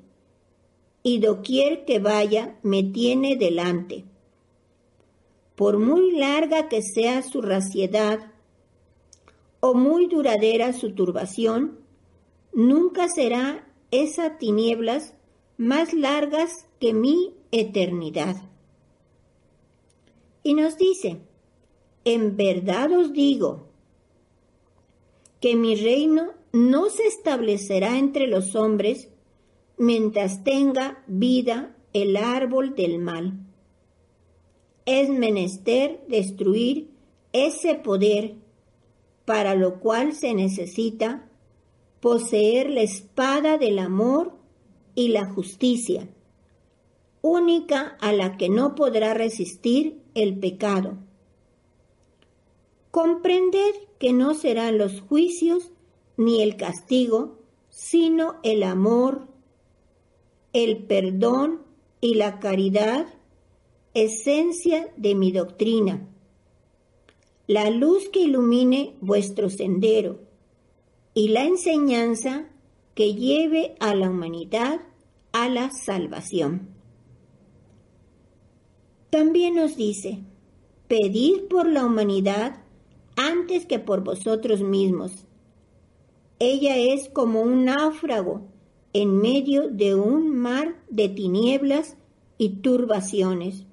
y 1.03 1.19
doquier 1.19 1.85
que 1.85 1.99
vaya 1.99 2.59
me 2.63 2.83
tiene 2.83 3.37
delante. 3.37 4.05
Por 5.57 5.79
muy 5.79 6.13
larga 6.13 6.69
que 6.69 6.83
sea 6.83 7.23
su 7.23 7.43
raciedad 7.43 8.33
o 9.61 9.75
muy 9.75 10.07
duradera 10.07 10.73
su 10.73 10.95
turbación, 10.95 11.79
nunca 12.53 13.09
será 13.09 13.67
esa 13.91 14.39
tinieblas 14.39 15.15
más 15.57 15.93
largas 15.93 16.67
que 16.79 16.95
mi 16.95 17.35
eternidad. 17.51 18.37
Y 20.43 20.55
nos 20.55 20.79
dice, 20.79 21.21
en 22.05 22.37
verdad 22.37 22.91
os 22.93 23.13
digo 23.13 23.69
que 25.41 25.57
mi 25.57 25.75
reino 25.75 26.33
no 26.53 26.91
se 26.91 27.07
establecerá 27.07 27.99
entre 27.99 28.27
los 28.27 28.55
hombres 28.55 29.09
mientras 29.77 30.45
tenga 30.45 31.03
vida 31.07 31.77
el 31.93 32.17
árbol 32.17 32.75
del 32.75 32.99
mal. 32.99 33.39
Es 34.87 35.09
menester 35.09 36.05
destruir 36.09 36.91
ese 37.33 37.77
poder, 37.77 38.35
para 39.25 39.55
lo 39.55 39.79
cual 39.81 40.15
se 40.15 40.35
necesita 40.35 41.29
poseer 42.01 42.71
la 42.71 42.83
espada 42.83 43.59
del 43.59 43.79
amor 43.79 44.33
y 44.95 45.09
la 45.09 45.27
justicia, 45.27 46.09
única 47.23 47.97
a 48.01 48.13
la 48.13 48.37
que 48.37 48.49
no 48.49 48.75
podrá 48.75 49.15
resistir 49.15 50.00
el 50.15 50.39
pecado. 50.39 50.97
Comprender 52.91 53.75
que 53.99 54.13
no 54.13 54.35
serán 54.35 54.79
los 54.79 55.01
juicios 55.01 55.73
ni 56.17 56.43
el 56.43 56.57
castigo, 56.57 57.39
sino 57.69 58.37
el 58.43 58.63
amor, 58.63 59.29
el 60.53 60.85
perdón 60.85 61.63
y 62.01 62.15
la 62.15 62.41
caridad, 62.41 63.07
esencia 63.95 64.93
de 64.97 65.15
mi 65.15 65.33
doctrina. 65.33 66.09
La 67.47 67.71
luz 67.71 68.09
que 68.09 68.21
ilumine 68.21 68.95
vuestro 69.01 69.51
sendero 69.51 70.21
y 71.15 71.29
la 71.29 71.45
enseñanza 71.45 72.49
que 72.95 73.15
lleve 73.15 73.75
a 73.81 73.95
la 73.95 74.11
humanidad 74.11 74.81
a 75.33 75.49
la 75.49 75.71
salvación. 75.71 76.80
También 79.11 79.57
nos 79.57 79.77
dice, 79.77 80.21
pedid 80.89 81.43
por 81.49 81.69
la 81.69 81.85
humanidad 81.85 82.63
antes 83.17 83.67
que 83.67 83.79
por 83.79 84.03
vosotros 84.03 84.63
mismos. 84.63 85.27
Ella 86.39 86.77
es 86.77 87.09
como 87.09 87.43
un 87.43 87.65
náufrago 87.65 88.43
en 88.93 89.19
medio 89.19 89.69
de 89.69 89.95
un 89.95 90.31
mar 90.37 90.77
de 90.89 91.09
tinieblas 91.09 91.97
y 92.39 92.61
turbaciones, 92.61 93.67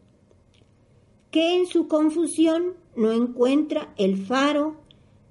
que 1.32 1.56
en 1.56 1.68
su 1.68 1.88
confusión 1.88 2.74
no 2.96 3.12
encuentra 3.12 3.94
el 3.98 4.18
faro 4.26 4.76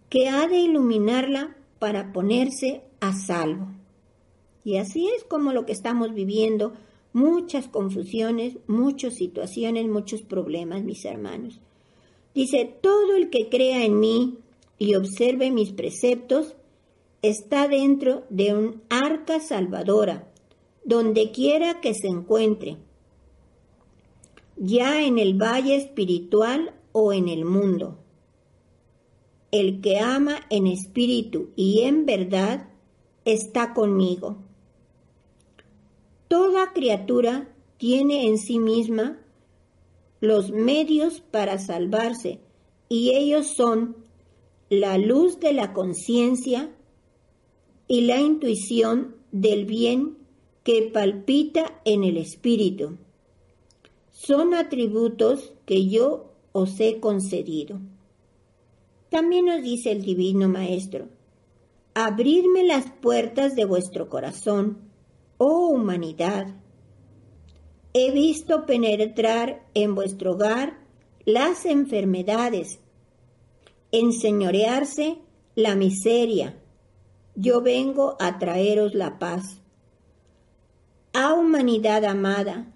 que 0.08 0.28
ha 0.28 0.46
de 0.46 0.58
iluminarla 0.58 1.56
para 1.78 2.12
ponerse 2.12 2.82
a 3.00 3.12
salvo. 3.12 3.68
Y 4.64 4.78
así 4.78 5.08
es 5.08 5.24
como 5.24 5.52
lo 5.52 5.66
que 5.66 5.72
estamos 5.72 6.14
viviendo, 6.14 6.72
muchas 7.16 7.66
confusiones, 7.66 8.58
muchas 8.66 9.14
situaciones, 9.14 9.88
muchos 9.88 10.20
problemas, 10.20 10.84
mis 10.84 11.02
hermanos. 11.06 11.60
Dice, 12.34 12.70
todo 12.82 13.16
el 13.16 13.30
que 13.30 13.48
crea 13.48 13.86
en 13.86 13.98
mí 13.98 14.36
y 14.78 14.96
observe 14.96 15.50
mis 15.50 15.72
preceptos, 15.72 16.56
está 17.22 17.68
dentro 17.68 18.24
de 18.28 18.52
un 18.52 18.82
arca 18.90 19.40
salvadora, 19.40 20.30
donde 20.84 21.30
quiera 21.30 21.80
que 21.80 21.94
se 21.94 22.06
encuentre, 22.08 22.76
ya 24.58 25.02
en 25.02 25.18
el 25.18 25.40
valle 25.40 25.74
espiritual 25.74 26.74
o 26.92 27.14
en 27.14 27.28
el 27.28 27.46
mundo. 27.46 27.96
El 29.50 29.80
que 29.80 30.00
ama 30.00 30.40
en 30.50 30.66
espíritu 30.66 31.48
y 31.56 31.80
en 31.80 32.04
verdad 32.04 32.68
está 33.24 33.72
conmigo. 33.72 34.45
Toda 36.38 36.74
criatura 36.74 37.48
tiene 37.78 38.26
en 38.26 38.36
sí 38.36 38.58
misma 38.58 39.18
los 40.20 40.50
medios 40.50 41.22
para 41.22 41.56
salvarse 41.56 42.40
y 42.90 43.14
ellos 43.14 43.46
son 43.46 43.96
la 44.68 44.98
luz 44.98 45.40
de 45.40 45.54
la 45.54 45.72
conciencia, 45.72 46.76
y 47.88 48.02
la 48.02 48.20
intuición 48.20 49.16
del 49.32 49.64
bien 49.64 50.18
que 50.62 50.90
palpita 50.92 51.80
en 51.86 52.04
el 52.04 52.18
espíritu. 52.18 52.98
Son 54.10 54.52
atributos 54.52 55.54
que 55.64 55.88
yo 55.88 56.34
os 56.52 56.78
he 56.80 57.00
concedido. 57.00 57.80
También 59.08 59.46
nos 59.46 59.62
dice 59.62 59.90
el 59.90 60.02
Divino 60.02 60.50
Maestro, 60.50 61.08
abridme 61.94 62.62
las 62.62 62.90
puertas 63.00 63.56
de 63.56 63.64
vuestro 63.64 64.10
corazón, 64.10 64.85
oh 65.38 65.68
humanidad. 65.68 66.48
He 67.92 68.10
visto 68.10 68.66
penetrar 68.66 69.66
en 69.74 69.94
vuestro 69.94 70.32
hogar 70.32 70.78
las 71.24 71.64
enfermedades, 71.64 72.78
enseñorearse 73.90 75.18
la 75.54 75.74
miseria, 75.74 76.60
yo 77.34 77.60
vengo 77.60 78.16
a 78.20 78.38
traeros 78.38 78.94
la 78.94 79.18
paz. 79.18 79.60
A 81.12 81.34
humanidad 81.34 82.04
amada, 82.04 82.72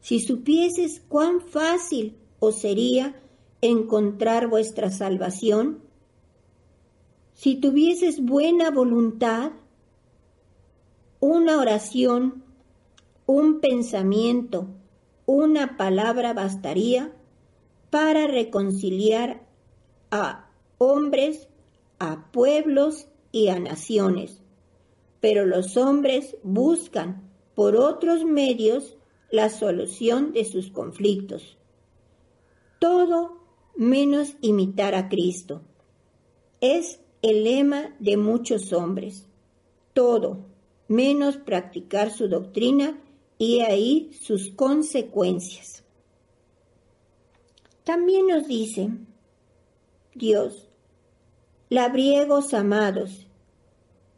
si 0.00 0.20
supieses 0.20 1.00
cuán 1.08 1.40
fácil 1.40 2.16
os 2.38 2.58
sería 2.60 3.20
encontrar 3.60 4.48
vuestra 4.48 4.90
salvación, 4.90 5.82
si 7.34 7.56
tuvieses 7.56 8.24
buena 8.24 8.70
voluntad, 8.70 9.52
una 11.24 11.58
oración, 11.58 12.44
un 13.24 13.60
pensamiento, 13.60 14.68
una 15.24 15.78
palabra 15.78 16.34
bastaría 16.34 17.14
para 17.88 18.26
reconciliar 18.26 19.46
a 20.10 20.50
hombres, 20.76 21.48
a 21.98 22.30
pueblos 22.30 23.08
y 23.32 23.48
a 23.48 23.58
naciones. 23.58 24.42
Pero 25.20 25.46
los 25.46 25.78
hombres 25.78 26.36
buscan 26.42 27.22
por 27.54 27.74
otros 27.76 28.26
medios 28.26 28.98
la 29.30 29.48
solución 29.48 30.34
de 30.34 30.44
sus 30.44 30.70
conflictos. 30.70 31.56
Todo 32.78 33.38
menos 33.74 34.36
imitar 34.42 34.94
a 34.94 35.08
Cristo. 35.08 35.62
Es 36.60 37.00
el 37.22 37.44
lema 37.44 37.96
de 37.98 38.18
muchos 38.18 38.74
hombres. 38.74 39.26
Todo, 39.94 40.52
menos 40.88 41.36
practicar 41.36 42.10
su 42.10 42.28
doctrina 42.28 43.00
y 43.38 43.60
ahí 43.60 44.10
sus 44.20 44.50
consecuencias. 44.50 45.84
También 47.84 48.26
nos 48.26 48.46
dice 48.46 48.90
Dios, 50.14 50.68
labriegos 51.68 52.54
amados, 52.54 53.26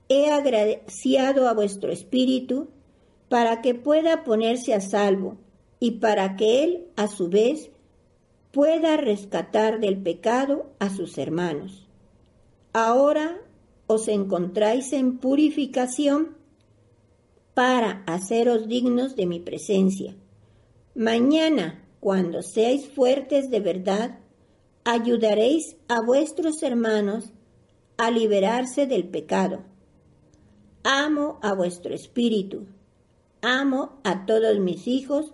he 0.09 0.31
agraciado 0.31 1.49
a 1.49 1.55
vuestro 1.55 1.91
espíritu 1.91 2.69
para 3.29 3.63
que 3.63 3.75
pueda 3.75 4.25
ponerse 4.25 4.75
a 4.75 4.81
salvo 4.81 5.39
y 5.81 5.93
para 5.93 6.37
que 6.37 6.63
él, 6.65 6.87
a 6.97 7.09
su 7.09 7.29
vez, 7.29 7.71
pueda 8.53 8.97
rescatar 8.97 9.81
del 9.81 10.01
pecado 10.03 10.71
a 10.79 10.91
sus 10.91 11.19
hermanos. 11.19 11.89
Ahora 12.73 13.41
os 13.87 14.09
encontráis 14.09 14.93
en 14.93 15.19
purificación 15.19 16.36
para 17.57 18.03
haceros 18.07 18.69
dignos 18.69 19.17
de 19.17 19.25
mi 19.25 19.41
presencia. 19.41 20.15
Mañana, 20.95 21.83
cuando 22.01 22.43
seáis 22.43 22.87
fuertes 22.87 23.49
de 23.49 23.61
verdad, 23.61 24.19
ayudaréis 24.85 25.75
a 25.89 26.03
vuestros 26.03 26.63
hermanos 26.63 27.33
a 27.97 28.11
liberarse 28.11 28.87
del 28.87 29.09
pecado. 29.09 29.63
Amo 30.83 31.39
a 31.41 31.55
vuestro 31.55 31.95
espíritu, 31.95 32.67
amo 33.41 34.01
a 34.05 34.27
todos 34.27 34.59
mis 34.59 34.87
hijos 34.87 35.33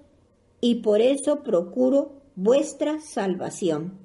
y 0.61 0.77
por 0.77 1.01
eso 1.01 1.43
procuro 1.43 2.23
vuestra 2.37 3.01
salvación. 3.01 3.99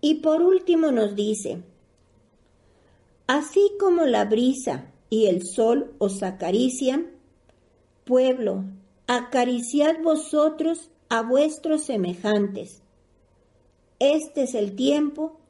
Y 0.00 0.22
por 0.22 0.40
último 0.40 0.90
nos 0.90 1.14
dice, 1.14 1.62
así 3.26 3.72
como 3.78 4.06
la 4.06 4.24
brisa 4.24 4.90
y 5.10 5.26
el 5.26 5.42
sol 5.46 5.92
os 5.98 6.22
acarician, 6.22 7.14
pueblo, 8.06 8.64
acariciad 9.08 10.00
vosotros 10.00 10.90
a 11.08 11.22
vuestros 11.22 11.82
semejantes. 11.82 12.82
Este 13.98 14.44
es 14.44 14.54
el 14.54 14.76
tiempo 14.76 15.40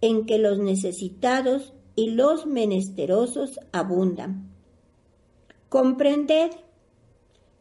en 0.00 0.24
que 0.24 0.38
los 0.38 0.58
necesitados 0.58 1.74
y 1.94 2.10
los 2.10 2.46
menesterosos 2.46 3.60
abundan. 3.70 4.50
Comprended 5.68 6.52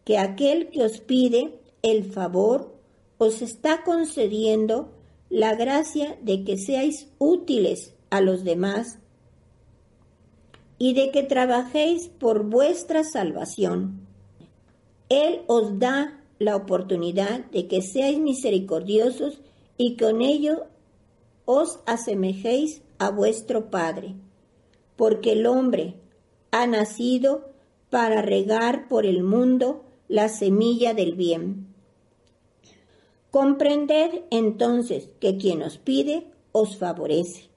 que 0.05 0.17
aquel 0.17 0.69
que 0.69 0.83
os 0.83 0.99
pide 1.01 1.59
el 1.81 2.05
favor 2.05 2.75
os 3.17 3.41
está 3.41 3.83
concediendo 3.83 4.93
la 5.29 5.55
gracia 5.55 6.17
de 6.21 6.45
que 6.45 6.57
seáis 6.57 7.09
útiles 7.17 7.93
a 8.09 8.21
los 8.21 8.45
demás 8.45 8.99
y 10.77 10.93
de 10.93 11.11
que 11.11 11.23
trabajéis 11.23 12.07
por 12.07 12.45
vuestra 12.45 13.03
salvación. 13.03 14.05
Él 15.09 15.41
os 15.47 15.79
da 15.79 16.21
la 16.39 16.55
oportunidad 16.55 17.45
de 17.51 17.67
que 17.67 17.81
seáis 17.81 18.19
misericordiosos 18.19 19.39
y 19.77 19.97
con 19.97 20.21
ello 20.21 20.65
os 21.45 21.79
asemejéis 21.85 22.81
a 22.97 23.11
vuestro 23.11 23.69
Padre, 23.69 24.15
porque 24.95 25.33
el 25.33 25.45
hombre 25.45 25.95
ha 26.51 26.65
nacido 26.67 27.49
para 27.89 28.21
regar 28.21 28.87
por 28.87 29.05
el 29.05 29.23
mundo 29.23 29.83
la 30.07 30.29
semilla 30.29 30.93
del 30.93 31.15
bien. 31.15 31.67
Comprended 33.31 34.23
entonces 34.31 35.09
que 35.19 35.37
quien 35.37 35.61
os 35.61 35.77
pide 35.77 36.27
os 36.51 36.77
favorece. 36.77 37.49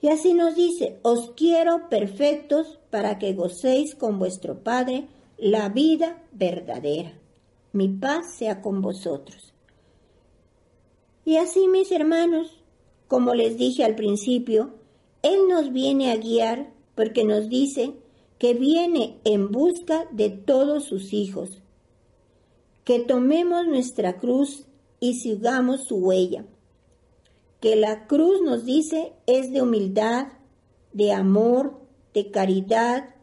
Y 0.00 0.08
así 0.08 0.32
nos 0.34 0.56
dice, 0.56 0.98
os 1.02 1.30
quiero 1.36 1.88
perfectos 1.88 2.78
para 2.90 3.18
que 3.18 3.34
gocéis 3.34 3.94
con 3.94 4.18
vuestro 4.18 4.62
Padre 4.62 5.06
la 5.42 5.70
vida 5.70 6.22
verdadera. 6.30 7.18
Mi 7.72 7.88
paz 7.88 8.32
sea 8.32 8.62
con 8.62 8.80
vosotros. 8.80 9.52
Y 11.24 11.36
así, 11.36 11.66
mis 11.66 11.90
hermanos, 11.90 12.62
como 13.08 13.34
les 13.34 13.58
dije 13.58 13.82
al 13.82 13.96
principio, 13.96 14.74
Él 15.22 15.48
nos 15.48 15.72
viene 15.72 16.12
a 16.12 16.16
guiar 16.16 16.72
porque 16.94 17.24
nos 17.24 17.48
dice 17.48 17.92
que 18.38 18.54
viene 18.54 19.18
en 19.24 19.50
busca 19.50 20.06
de 20.12 20.30
todos 20.30 20.84
sus 20.84 21.12
hijos, 21.12 21.60
que 22.84 23.00
tomemos 23.00 23.66
nuestra 23.66 24.20
cruz 24.20 24.66
y 25.00 25.14
sigamos 25.14 25.88
su 25.88 25.96
huella, 25.96 26.44
que 27.58 27.74
la 27.74 28.06
cruz 28.06 28.42
nos 28.42 28.64
dice 28.64 29.12
es 29.26 29.52
de 29.52 29.60
humildad, 29.60 30.28
de 30.92 31.10
amor, 31.10 31.80
de 32.14 32.30
caridad, 32.30 33.16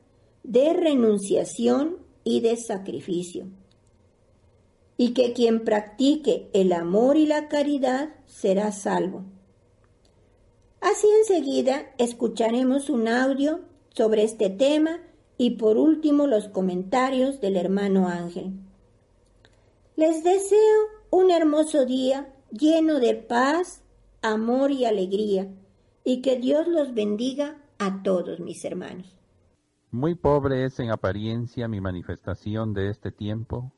de 0.44 0.74
renunciación 0.74 1.99
y 2.24 2.42
de 2.42 2.58
sacrificio. 2.58 3.48
Y 4.98 5.14
que 5.14 5.34
quien 5.34 5.64
practique 5.64 6.50
el 6.54 6.74
amor 6.74 7.18
y 7.18 7.26
la 7.26 7.48
caridad 7.48 8.10
será 8.26 8.72
salvo. 8.72 9.24
Así 10.82 11.08
enseguida 11.20 11.92
escucharemos 11.98 12.90
un 12.90 13.08
audio 13.08 13.62
sobre 13.90 14.24
este 14.24 14.50
tema 14.50 15.00
y 15.38 15.52
por 15.52 15.78
último 15.78 16.28
los 16.28 16.48
comentarios 16.48 17.42
del 17.42 17.58
hermano 17.58 18.08
Ángel. 18.08 18.52
Les 19.96 20.24
deseo 20.24 20.82
un 21.10 21.32
hermoso 21.32 21.86
día 21.86 22.34
lleno 22.52 23.00
de 23.00 23.16
paz, 23.16 23.82
amor 24.22 24.72
y 24.72 24.86
alegría 24.86 25.50
y 26.04 26.22
que 26.22 26.38
Dios 26.38 26.68
los 26.68 26.94
bendiga 26.94 27.58
a 27.78 28.02
todos 28.04 28.40
mis 28.40 28.64
hermanos. 28.66 29.19
Muy 29.92 30.14
pobre 30.14 30.66
es 30.66 30.80
en 30.80 30.92
apariencia 30.92 31.68
mi 31.68 31.82
manifestación 31.82 32.74
de 32.74 32.90
este 32.90 33.12
tiempo, 33.12 33.74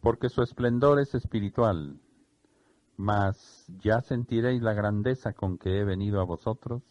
porque 0.00 0.30
su 0.30 0.40
esplendor 0.40 0.98
es 0.98 1.14
espiritual, 1.14 2.00
mas 2.96 3.66
ya 3.82 4.00
sentiréis 4.00 4.62
la 4.62 4.72
grandeza 4.72 5.34
con 5.34 5.58
que 5.58 5.78
he 5.78 5.84
venido 5.84 6.22
a 6.22 6.24
vosotros, 6.24 6.82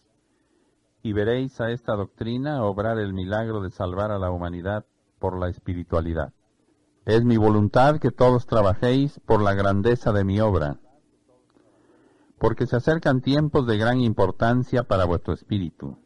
y 1.02 1.12
veréis 1.12 1.60
a 1.60 1.72
esta 1.72 1.96
doctrina 1.96 2.64
obrar 2.64 3.00
el 3.00 3.14
milagro 3.14 3.62
de 3.62 3.72
salvar 3.72 4.12
a 4.12 4.20
la 4.20 4.30
humanidad 4.30 4.86
por 5.18 5.36
la 5.40 5.50
espiritualidad. 5.50 6.32
Es 7.06 7.24
mi 7.24 7.38
voluntad 7.38 7.98
que 7.98 8.12
todos 8.12 8.46
trabajéis 8.46 9.20
por 9.22 9.42
la 9.42 9.56
grandeza 9.56 10.12
de 10.14 10.24
mi 10.24 10.40
obra, 10.40 10.78
porque 12.38 12.68
se 12.68 12.76
acercan 12.76 13.22
tiempos 13.22 13.66
de 13.66 13.80
gran 13.80 14.02
importancia 14.02 14.84
para 14.84 15.06
vuestro 15.06 15.34
espíritu 15.34 15.98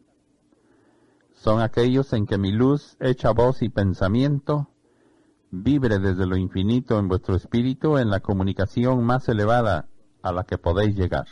son 1.44 1.60
aquellos 1.60 2.14
en 2.14 2.26
que 2.26 2.38
mi 2.38 2.54
luz, 2.54 2.96
hecha 3.02 3.32
voz 3.32 3.64
y 3.64 3.68
pensamiento, 3.68 4.70
vibre 5.52 6.00
desde 6.00 6.26
lo 6.26 6.38
infinito 6.38 6.98
en 6.98 7.10
vuestro 7.10 7.36
espíritu 7.36 7.98
en 7.98 8.10
la 8.10 8.22
comunicación 8.22 9.04
más 9.04 9.28
elevada 9.28 9.90
a 10.22 10.32
la 10.32 10.46
que 10.46 10.58
podéis 10.58 10.96
llegar. 10.96 11.26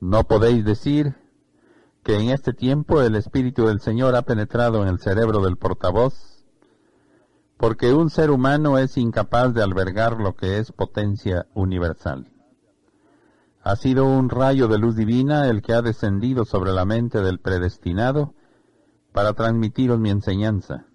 No 0.00 0.24
podéis 0.24 0.64
decir 0.64 1.14
que 2.02 2.18
en 2.18 2.30
este 2.30 2.52
tiempo 2.52 3.02
el 3.02 3.14
Espíritu 3.14 3.66
del 3.66 3.78
Señor 3.78 4.16
ha 4.16 4.22
penetrado 4.22 4.82
en 4.82 4.88
el 4.88 4.98
cerebro 4.98 5.40
del 5.40 5.56
portavoz, 5.56 6.44
porque 7.56 7.94
un 7.94 8.10
ser 8.10 8.32
humano 8.32 8.78
es 8.78 8.96
incapaz 8.96 9.54
de 9.54 9.62
albergar 9.62 10.20
lo 10.20 10.34
que 10.34 10.58
es 10.58 10.72
potencia 10.72 11.46
universal. 11.54 12.32
Ha 13.66 13.74
sido 13.74 14.06
un 14.06 14.28
rayo 14.28 14.68
de 14.68 14.78
luz 14.78 14.94
divina 14.94 15.50
el 15.50 15.60
que 15.60 15.72
ha 15.72 15.82
descendido 15.82 16.44
sobre 16.44 16.70
la 16.70 16.84
mente 16.84 17.20
del 17.20 17.40
predestinado 17.40 18.32
para 19.10 19.32
transmitiros 19.32 19.98
mi 19.98 20.10
enseñanza. 20.10 20.86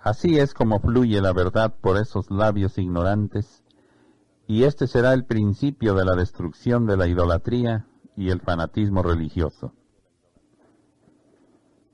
Así 0.00 0.40
es 0.40 0.54
como 0.54 0.80
fluye 0.80 1.20
la 1.20 1.32
verdad 1.32 1.72
por 1.80 1.98
esos 1.98 2.32
labios 2.32 2.78
ignorantes, 2.78 3.62
y 4.48 4.64
este 4.64 4.88
será 4.88 5.12
el 5.12 5.24
principio 5.24 5.94
de 5.94 6.04
la 6.04 6.16
destrucción 6.16 6.84
de 6.86 6.96
la 6.96 7.06
idolatría 7.06 7.86
y 8.16 8.30
el 8.30 8.40
fanatismo 8.40 9.04
religioso. 9.04 9.72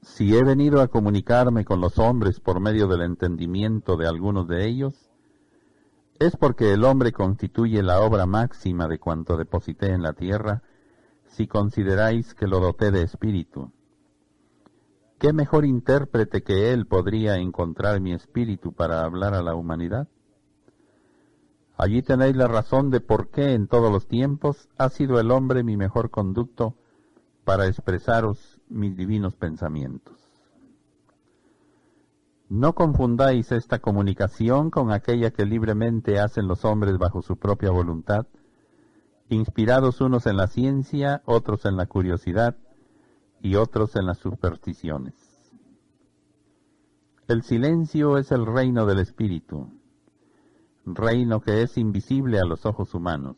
Si 0.00 0.34
he 0.34 0.42
venido 0.44 0.80
a 0.80 0.88
comunicarme 0.88 1.66
con 1.66 1.82
los 1.82 1.98
hombres 1.98 2.40
por 2.40 2.58
medio 2.58 2.88
del 2.88 3.02
entendimiento 3.02 3.98
de 3.98 4.06
algunos 4.06 4.48
de 4.48 4.66
ellos, 4.66 5.07
es 6.18 6.36
porque 6.36 6.72
el 6.72 6.84
hombre 6.84 7.12
constituye 7.12 7.82
la 7.82 8.00
obra 8.00 8.26
máxima 8.26 8.88
de 8.88 8.98
cuanto 8.98 9.36
deposité 9.36 9.92
en 9.92 10.02
la 10.02 10.14
tierra, 10.14 10.62
si 11.26 11.46
consideráis 11.46 12.34
que 12.34 12.46
lo 12.46 12.58
doté 12.58 12.90
de 12.90 13.02
espíritu. 13.02 13.70
¿Qué 15.18 15.32
mejor 15.32 15.64
intérprete 15.64 16.42
que 16.42 16.72
él 16.72 16.86
podría 16.86 17.36
encontrar 17.36 18.00
mi 18.00 18.12
espíritu 18.12 18.72
para 18.72 19.04
hablar 19.04 19.34
a 19.34 19.42
la 19.42 19.54
humanidad? 19.54 20.08
Allí 21.76 22.02
tenéis 22.02 22.34
la 22.34 22.48
razón 22.48 22.90
de 22.90 23.00
por 23.00 23.28
qué 23.28 23.54
en 23.54 23.68
todos 23.68 23.92
los 23.92 24.08
tiempos 24.08 24.68
ha 24.78 24.88
sido 24.88 25.20
el 25.20 25.30
hombre 25.30 25.62
mi 25.62 25.76
mejor 25.76 26.10
conducto 26.10 26.74
para 27.44 27.66
expresaros 27.66 28.60
mis 28.68 28.96
divinos 28.96 29.36
pensamientos. 29.36 30.17
No 32.48 32.74
confundáis 32.74 33.52
esta 33.52 33.78
comunicación 33.78 34.70
con 34.70 34.90
aquella 34.90 35.30
que 35.30 35.44
libremente 35.44 36.18
hacen 36.18 36.48
los 36.48 36.64
hombres 36.64 36.96
bajo 36.96 37.20
su 37.20 37.36
propia 37.36 37.70
voluntad, 37.70 38.26
inspirados 39.28 40.00
unos 40.00 40.26
en 40.26 40.38
la 40.38 40.46
ciencia, 40.46 41.22
otros 41.26 41.66
en 41.66 41.76
la 41.76 41.86
curiosidad 41.86 42.56
y 43.42 43.56
otros 43.56 43.96
en 43.96 44.06
las 44.06 44.18
supersticiones. 44.18 45.14
El 47.26 47.42
silencio 47.42 48.16
es 48.16 48.32
el 48.32 48.46
reino 48.46 48.86
del 48.86 49.00
espíritu, 49.00 49.70
reino 50.86 51.42
que 51.42 51.60
es 51.60 51.76
invisible 51.76 52.40
a 52.40 52.46
los 52.46 52.64
ojos 52.64 52.94
humanos. 52.94 53.36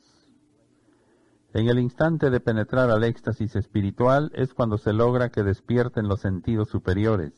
En 1.52 1.68
el 1.68 1.80
instante 1.80 2.30
de 2.30 2.38
penetrar 2.38 2.90
al 2.90 3.02
éxtasis 3.02 3.56
espiritual 3.56 4.30
es 4.36 4.54
cuando 4.54 4.78
se 4.78 4.92
logra 4.92 5.30
que 5.30 5.42
despierten 5.42 6.06
los 6.06 6.20
sentidos 6.20 6.68
superiores. 6.68 7.32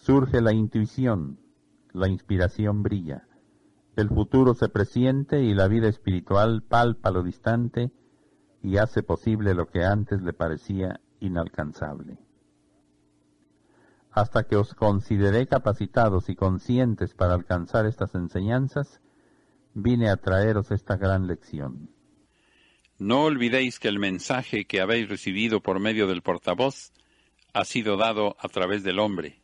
Surge 0.00 0.40
la 0.40 0.54
intuición, 0.54 1.38
la 1.92 2.08
inspiración 2.08 2.82
brilla. 2.82 3.28
El 3.96 4.08
futuro 4.08 4.54
se 4.54 4.70
presiente 4.70 5.42
y 5.42 5.52
la 5.52 5.68
vida 5.68 5.88
espiritual 5.88 6.62
palpa 6.62 7.10
lo 7.10 7.22
distante 7.22 7.92
y 8.62 8.78
hace 8.78 9.02
posible 9.02 9.52
lo 9.52 9.66
que 9.66 9.84
antes 9.84 10.22
le 10.22 10.32
parecía 10.32 11.00
inalcanzable. 11.20 12.16
Hasta 14.10 14.44
que 14.44 14.56
os 14.56 14.74
consideré 14.74 15.46
capacitados 15.46 16.30
y 16.30 16.34
conscientes 16.34 17.12
para 17.12 17.34
alcanzar 17.34 17.84
estas 17.84 18.14
enseñanzas, 18.14 19.02
vine 19.74 20.08
a 20.08 20.16
traeros 20.16 20.70
esta 20.70 20.96
gran 20.96 21.26
lección. 21.26 21.90
No 22.98 23.24
olvidéis 23.24 23.78
que 23.78 23.88
el 23.88 23.98
mensaje 23.98 24.64
que 24.64 24.80
habéis 24.80 25.10
recibido 25.10 25.60
por 25.60 25.78
medio 25.78 26.06
del 26.06 26.22
portavoz 26.22 26.90
ha 27.52 27.66
sido 27.66 27.98
dado 27.98 28.36
a 28.40 28.48
través 28.48 28.82
del 28.82 28.98
hombre, 28.98 29.39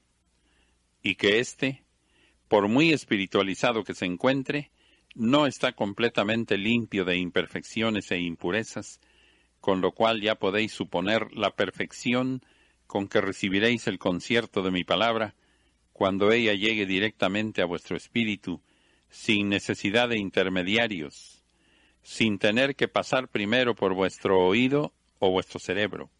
y 1.06 1.14
que 1.14 1.38
éste, 1.38 1.84
por 2.48 2.66
muy 2.66 2.92
espiritualizado 2.92 3.84
que 3.84 3.94
se 3.94 4.06
encuentre, 4.06 4.72
no 5.14 5.46
está 5.46 5.72
completamente 5.72 6.58
limpio 6.58 7.04
de 7.04 7.16
imperfecciones 7.16 8.10
e 8.10 8.18
impurezas, 8.18 9.00
con 9.60 9.80
lo 9.80 9.92
cual 9.92 10.20
ya 10.20 10.34
podéis 10.34 10.72
suponer 10.72 11.32
la 11.32 11.54
perfección 11.54 12.42
con 12.88 13.06
que 13.06 13.20
recibiréis 13.20 13.86
el 13.86 14.00
concierto 14.00 14.62
de 14.62 14.72
mi 14.72 14.82
palabra, 14.82 15.36
cuando 15.92 16.32
ella 16.32 16.54
llegue 16.54 16.86
directamente 16.86 17.62
a 17.62 17.66
vuestro 17.66 17.96
espíritu, 17.96 18.60
sin 19.08 19.48
necesidad 19.48 20.08
de 20.08 20.18
intermediarios, 20.18 21.44
sin 22.02 22.40
tener 22.40 22.74
que 22.74 22.88
pasar 22.88 23.28
primero 23.28 23.76
por 23.76 23.94
vuestro 23.94 24.44
oído 24.44 24.92
o 25.20 25.30
vuestro 25.30 25.60
cerebro. 25.60 26.10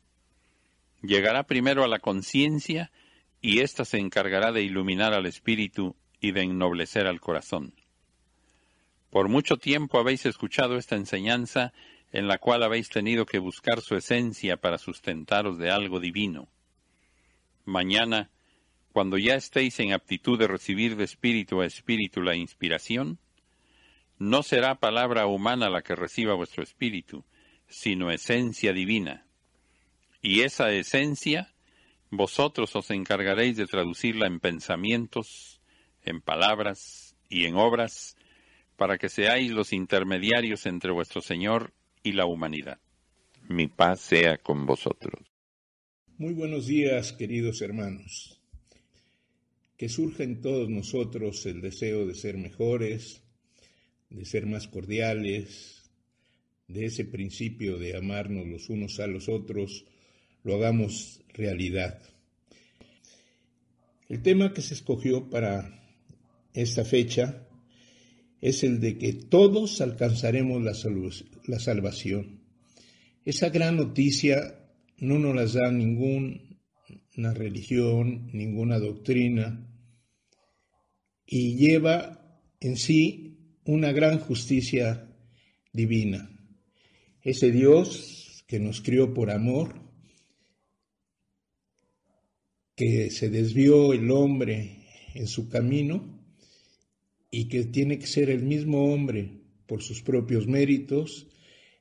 Llegará 1.02 1.42
primero 1.42 1.82
a 1.82 1.88
la 1.88 1.98
conciencia 1.98 2.92
y 3.40 3.60
ésta 3.60 3.84
se 3.84 3.98
encargará 3.98 4.52
de 4.52 4.62
iluminar 4.62 5.14
al 5.14 5.26
espíritu 5.26 5.96
y 6.20 6.32
de 6.32 6.42
ennoblecer 6.42 7.06
al 7.06 7.20
corazón. 7.20 7.74
Por 9.10 9.28
mucho 9.28 9.56
tiempo 9.56 9.98
habéis 9.98 10.26
escuchado 10.26 10.76
esta 10.76 10.96
enseñanza 10.96 11.72
en 12.12 12.28
la 12.28 12.38
cual 12.38 12.62
habéis 12.62 12.88
tenido 12.88 13.26
que 13.26 13.38
buscar 13.38 13.80
su 13.80 13.96
esencia 13.96 14.56
para 14.56 14.78
sustentaros 14.78 15.58
de 15.58 15.70
algo 15.70 16.00
divino. 16.00 16.48
Mañana, 17.64 18.30
cuando 18.92 19.18
ya 19.18 19.34
estéis 19.34 19.78
en 19.80 19.92
aptitud 19.92 20.38
de 20.38 20.46
recibir 20.46 20.96
de 20.96 21.04
espíritu 21.04 21.60
a 21.60 21.66
espíritu 21.66 22.22
la 22.22 22.36
inspiración, 22.36 23.18
no 24.18 24.42
será 24.42 24.76
palabra 24.76 25.26
humana 25.26 25.68
la 25.68 25.82
que 25.82 25.94
reciba 25.94 26.34
vuestro 26.34 26.62
espíritu, 26.62 27.24
sino 27.68 28.10
esencia 28.10 28.72
divina. 28.72 29.26
Y 30.22 30.40
esa 30.40 30.72
esencia 30.72 31.52
vosotros 32.10 32.74
os 32.76 32.90
encargaréis 32.90 33.56
de 33.56 33.66
traducirla 33.66 34.26
en 34.26 34.40
pensamientos, 34.40 35.60
en 36.04 36.20
palabras 36.20 37.16
y 37.28 37.46
en 37.46 37.56
obras, 37.56 38.16
para 38.76 38.98
que 38.98 39.08
seáis 39.08 39.50
los 39.50 39.72
intermediarios 39.72 40.66
entre 40.66 40.92
vuestro 40.92 41.20
Señor 41.20 41.72
y 42.02 42.12
la 42.12 42.26
humanidad. 42.26 42.78
Mi 43.48 43.68
paz 43.68 44.00
sea 44.00 44.38
con 44.38 44.66
vosotros. 44.66 45.26
Muy 46.18 46.32
buenos 46.32 46.66
días, 46.66 47.12
queridos 47.12 47.60
hermanos. 47.60 48.40
Que 49.76 49.88
surja 49.88 50.22
en 50.22 50.40
todos 50.40 50.68
nosotros 50.70 51.44
el 51.46 51.60
deseo 51.60 52.06
de 52.06 52.14
ser 52.14 52.38
mejores, 52.38 53.22
de 54.08 54.24
ser 54.24 54.46
más 54.46 54.68
cordiales, 54.68 55.90
de 56.68 56.86
ese 56.86 57.04
principio 57.04 57.78
de 57.78 57.96
amarnos 57.96 58.46
los 58.46 58.68
unos 58.70 58.98
a 59.00 59.06
los 59.06 59.28
otros, 59.28 59.84
lo 60.46 60.54
hagamos 60.54 61.20
realidad. 61.34 62.00
El 64.08 64.22
tema 64.22 64.52
que 64.52 64.62
se 64.62 64.74
escogió 64.74 65.28
para 65.28 65.82
esta 66.54 66.84
fecha 66.84 67.48
es 68.40 68.62
el 68.62 68.78
de 68.78 68.96
que 68.96 69.12
todos 69.12 69.80
alcanzaremos 69.80 70.62
la, 70.62 71.58
salvación. 71.58 72.44
Esa 73.24 73.48
gran 73.48 73.76
noticia 73.76 74.70
no 74.98 75.18
nos 75.18 75.34
la 75.34 75.62
da 75.62 75.72
ninguna 75.72 76.38
religión, 77.34 78.30
ninguna 78.32 78.78
doctrina, 78.78 79.68
y 81.26 81.56
lleva 81.56 82.40
en 82.60 82.76
sí 82.76 83.58
una 83.64 83.90
gran 83.90 84.20
justicia 84.20 85.12
divina. 85.72 86.30
Ese 87.20 87.50
Dios 87.50 88.44
que 88.46 88.60
nos 88.60 88.80
crió 88.80 89.12
por 89.12 89.32
amor, 89.32 89.85
que 92.76 93.10
se 93.10 93.30
desvió 93.30 93.92
el 93.92 94.10
hombre 94.10 94.86
en 95.14 95.26
su 95.26 95.48
camino, 95.48 96.16
y 97.30 97.48
que 97.48 97.64
tiene 97.64 97.98
que 97.98 98.06
ser 98.06 98.30
el 98.30 98.44
mismo 98.44 98.92
hombre, 98.92 99.42
por 99.66 99.82
sus 99.82 100.02
propios 100.02 100.46
méritos, 100.46 101.26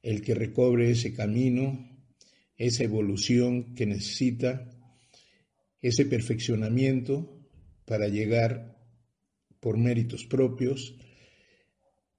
el 0.01 0.21
que 0.21 0.33
recobre 0.33 0.89
ese 0.89 1.13
camino, 1.13 1.87
esa 2.57 2.83
evolución 2.83 3.75
que 3.75 3.85
necesita, 3.85 4.69
ese 5.81 6.05
perfeccionamiento 6.05 7.47
para 7.85 8.07
llegar 8.07 8.75
por 9.59 9.77
méritos 9.77 10.25
propios 10.25 10.95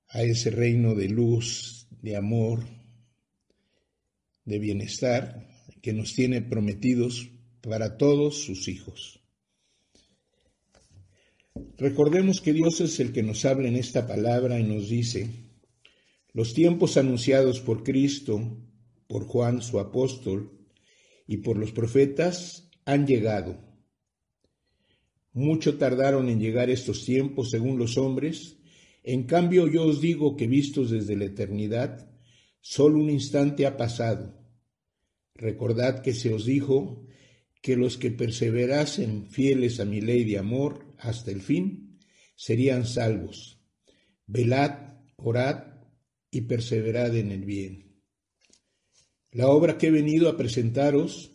a 0.08 0.22
ese 0.22 0.50
reino 0.50 0.94
de 0.94 1.08
luz, 1.08 1.88
de 2.02 2.16
amor, 2.16 2.64
de 4.44 4.58
bienestar 4.58 5.48
que 5.82 5.92
nos 5.92 6.14
tiene 6.14 6.42
prometidos 6.42 7.28
para 7.68 7.96
todos 7.96 8.44
sus 8.44 8.68
hijos. 8.68 9.20
Recordemos 11.78 12.40
que 12.40 12.52
Dios 12.52 12.80
es 12.80 13.00
el 13.00 13.12
que 13.12 13.24
nos 13.24 13.44
habla 13.44 13.66
en 13.66 13.74
esta 13.74 14.06
palabra 14.06 14.60
y 14.60 14.62
nos 14.62 14.88
dice, 14.88 15.28
los 16.32 16.54
tiempos 16.54 16.96
anunciados 16.96 17.60
por 17.60 17.82
Cristo, 17.82 18.56
por 19.08 19.24
Juan 19.24 19.62
su 19.62 19.80
apóstol 19.80 20.64
y 21.26 21.38
por 21.38 21.58
los 21.58 21.72
profetas 21.72 22.70
han 22.84 23.04
llegado. 23.04 23.58
Mucho 25.32 25.76
tardaron 25.76 26.28
en 26.28 26.38
llegar 26.38 26.70
estos 26.70 27.04
tiempos 27.04 27.50
según 27.50 27.78
los 27.78 27.98
hombres, 27.98 28.58
en 29.02 29.24
cambio 29.24 29.66
yo 29.66 29.86
os 29.86 30.00
digo 30.00 30.36
que 30.36 30.46
vistos 30.46 30.90
desde 30.90 31.16
la 31.16 31.24
eternidad, 31.24 32.08
solo 32.60 33.00
un 33.00 33.10
instante 33.10 33.66
ha 33.66 33.76
pasado. 33.76 34.38
Recordad 35.34 36.00
que 36.00 36.14
se 36.14 36.32
os 36.32 36.44
dijo 36.44 37.06
que 37.66 37.76
los 37.76 37.98
que 37.98 38.12
perseverasen 38.12 39.26
fieles 39.28 39.80
a 39.80 39.84
mi 39.84 40.00
ley 40.00 40.22
de 40.22 40.38
amor 40.38 40.94
hasta 40.98 41.32
el 41.32 41.42
fin, 41.42 41.98
serían 42.36 42.86
salvos. 42.86 43.58
Velad, 44.24 45.00
orad 45.16 45.64
y 46.30 46.42
perseverad 46.42 47.16
en 47.16 47.32
el 47.32 47.44
bien. 47.44 48.00
La 49.32 49.48
obra 49.48 49.78
que 49.78 49.88
he 49.88 49.90
venido 49.90 50.28
a 50.28 50.36
presentaros 50.36 51.32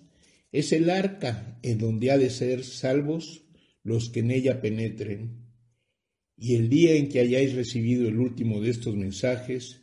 es 0.54 0.72
el 0.72 0.90
arca 0.90 1.60
en 1.64 1.80
donde 1.80 2.12
ha 2.12 2.18
de 2.18 2.30
ser 2.30 2.64
salvos 2.64 3.44
los 3.84 4.10
que 4.10 4.22
en 4.22 4.32
ella 4.32 4.62
penetren. 4.62 5.52
Y 6.38 6.56
el 6.56 6.70
día 6.70 6.96
en 6.96 7.10
que 7.10 7.20
hayáis 7.20 7.56
recibido 7.56 8.08
el 8.08 8.18
último 8.18 8.62
de 8.62 8.70
estos 8.70 8.96
mensajes, 8.96 9.82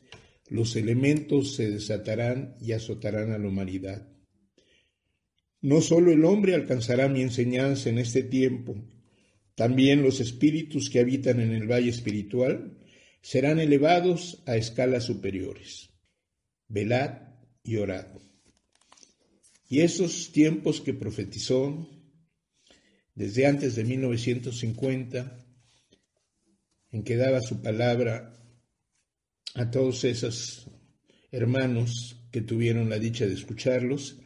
los 0.48 0.76
elementos 0.76 1.56
se 1.56 1.70
desatarán 1.70 2.56
y 2.58 2.72
azotarán 2.72 3.32
a 3.32 3.38
la 3.38 3.48
humanidad. 3.48 4.07
No 5.60 5.80
solo 5.80 6.12
el 6.12 6.24
hombre 6.24 6.54
alcanzará 6.54 7.08
mi 7.08 7.22
enseñanza 7.22 7.88
en 7.88 7.98
este 7.98 8.22
tiempo, 8.22 8.76
también 9.54 10.02
los 10.02 10.20
espíritus 10.20 10.88
que 10.88 11.00
habitan 11.00 11.40
en 11.40 11.52
el 11.52 11.66
valle 11.66 11.90
espiritual 11.90 12.78
serán 13.22 13.58
elevados 13.58 14.42
a 14.46 14.56
escalas 14.56 15.04
superiores. 15.04 15.90
Velad 16.68 17.22
y 17.64 17.76
orad. 17.76 18.06
Y 19.68 19.80
esos 19.80 20.32
tiempos 20.32 20.80
que 20.80 20.94
profetizó 20.94 21.88
desde 23.14 23.46
antes 23.46 23.74
de 23.74 23.82
1950, 23.82 25.44
en 26.92 27.02
que 27.02 27.16
daba 27.16 27.40
su 27.40 27.60
palabra 27.60 28.32
a 29.54 29.70
todos 29.72 30.04
esos 30.04 30.70
hermanos 31.32 32.16
que 32.30 32.42
tuvieron 32.42 32.88
la 32.88 33.00
dicha 33.00 33.26
de 33.26 33.34
escucharlos, 33.34 34.20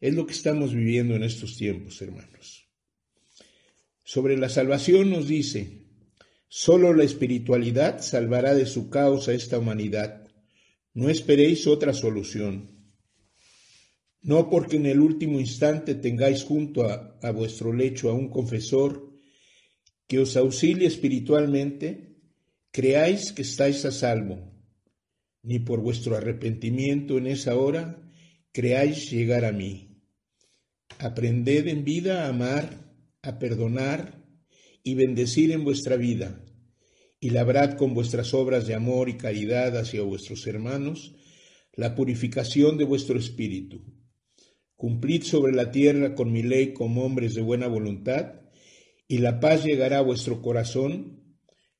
es 0.00 0.14
lo 0.14 0.26
que 0.26 0.32
estamos 0.32 0.74
viviendo 0.74 1.14
en 1.14 1.24
estos 1.24 1.56
tiempos, 1.56 2.00
hermanos. 2.02 2.66
Sobre 4.04 4.36
la 4.36 4.48
salvación 4.48 5.10
nos 5.10 5.28
dice, 5.28 5.84
solo 6.48 6.94
la 6.94 7.04
espiritualidad 7.04 8.00
salvará 8.00 8.54
de 8.54 8.66
su 8.66 8.88
caos 8.88 9.28
a 9.28 9.34
esta 9.34 9.58
humanidad. 9.58 10.28
No 10.94 11.10
esperéis 11.10 11.66
otra 11.66 11.92
solución. 11.92 12.70
No 14.22 14.48
porque 14.48 14.76
en 14.76 14.86
el 14.86 15.00
último 15.00 15.40
instante 15.40 15.94
tengáis 15.94 16.42
junto 16.42 16.88
a, 16.88 17.18
a 17.22 17.30
vuestro 17.32 17.72
lecho 17.72 18.10
a 18.10 18.14
un 18.14 18.28
confesor 18.28 19.08
que 20.06 20.18
os 20.18 20.36
auxilie 20.36 20.86
espiritualmente, 20.86 22.16
creáis 22.70 23.32
que 23.32 23.42
estáis 23.42 23.84
a 23.84 23.92
salvo, 23.92 24.54
ni 25.42 25.58
por 25.58 25.80
vuestro 25.80 26.16
arrepentimiento 26.16 27.18
en 27.18 27.26
esa 27.26 27.56
hora 27.56 28.08
creáis 28.52 29.10
llegar 29.10 29.44
a 29.44 29.52
mí. 29.52 29.87
Aprended 30.98 31.68
en 31.68 31.84
vida 31.84 32.24
a 32.24 32.28
amar, 32.28 32.92
a 33.22 33.38
perdonar 33.38 34.24
y 34.82 34.94
bendecir 34.94 35.52
en 35.52 35.62
vuestra 35.62 35.96
vida, 35.96 36.44
y 37.20 37.30
labrad 37.30 37.76
con 37.76 37.94
vuestras 37.94 38.34
obras 38.34 38.66
de 38.66 38.74
amor 38.74 39.08
y 39.08 39.16
caridad 39.16 39.76
hacia 39.76 40.02
vuestros 40.02 40.46
hermanos 40.46 41.14
la 41.74 41.94
purificación 41.94 42.76
de 42.76 42.84
vuestro 42.84 43.16
espíritu. 43.16 43.80
Cumplid 44.74 45.22
sobre 45.22 45.52
la 45.52 45.70
tierra 45.70 46.16
con 46.16 46.32
mi 46.32 46.42
ley 46.42 46.72
como 46.72 47.04
hombres 47.04 47.34
de 47.34 47.42
buena 47.42 47.68
voluntad, 47.68 48.40
y 49.06 49.18
la 49.18 49.38
paz 49.38 49.64
llegará 49.64 49.98
a 49.98 50.02
vuestro 50.02 50.42
corazón 50.42 51.38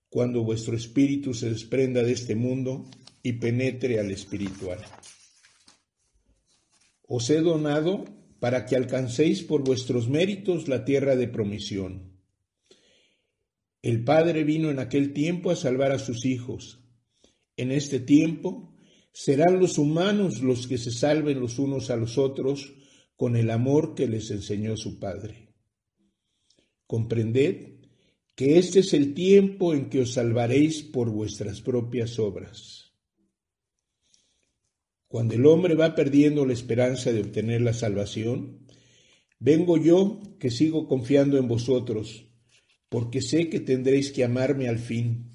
cuando 0.08 0.44
vuestro 0.44 0.76
espíritu 0.76 1.34
se 1.34 1.50
desprenda 1.50 2.04
de 2.04 2.12
este 2.12 2.36
mundo 2.36 2.88
y 3.22 3.34
penetre 3.34 3.98
al 3.98 4.12
espiritual. 4.12 4.78
Os 7.08 7.28
he 7.30 7.40
donado 7.40 8.04
para 8.40 8.66
que 8.66 8.76
alcancéis 8.76 9.42
por 9.42 9.64
vuestros 9.64 10.08
méritos 10.08 10.68
la 10.68 10.84
tierra 10.84 11.16
de 11.16 11.28
promisión. 11.28 12.18
El 13.82 14.04
Padre 14.04 14.44
vino 14.44 14.70
en 14.70 14.78
aquel 14.78 15.12
tiempo 15.12 15.50
a 15.50 15.56
salvar 15.56 15.92
a 15.92 15.98
sus 15.98 16.24
hijos. 16.24 16.80
En 17.56 17.70
este 17.72 18.00
tiempo 18.00 18.74
serán 19.12 19.58
los 19.58 19.78
humanos 19.78 20.42
los 20.42 20.66
que 20.66 20.78
se 20.78 20.92
salven 20.92 21.40
los 21.40 21.58
unos 21.58 21.90
a 21.90 21.96
los 21.96 22.18
otros 22.18 22.72
con 23.16 23.36
el 23.36 23.50
amor 23.50 23.94
que 23.94 24.06
les 24.06 24.30
enseñó 24.30 24.76
su 24.76 24.98
Padre. 24.98 25.54
Comprended 26.86 27.78
que 28.34 28.58
este 28.58 28.80
es 28.80 28.94
el 28.94 29.14
tiempo 29.14 29.74
en 29.74 29.90
que 29.90 30.02
os 30.02 30.12
salvaréis 30.12 30.84
por 30.84 31.10
vuestras 31.10 31.60
propias 31.60 32.20
obras. 32.20 32.87
Cuando 35.08 35.34
el 35.34 35.46
hombre 35.46 35.74
va 35.74 35.94
perdiendo 35.94 36.44
la 36.44 36.52
esperanza 36.52 37.12
de 37.12 37.22
obtener 37.22 37.62
la 37.62 37.72
salvación, 37.72 38.66
vengo 39.38 39.78
yo 39.78 40.20
que 40.38 40.50
sigo 40.50 40.86
confiando 40.86 41.38
en 41.38 41.48
vosotros, 41.48 42.26
porque 42.90 43.22
sé 43.22 43.48
que 43.48 43.60
tendréis 43.60 44.12
que 44.12 44.24
amarme 44.24 44.68
al 44.68 44.78
fin. 44.78 45.32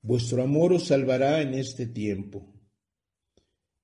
Vuestro 0.00 0.42
amor 0.42 0.72
os 0.72 0.86
salvará 0.86 1.42
en 1.42 1.54
este 1.54 1.86
tiempo. 1.86 2.54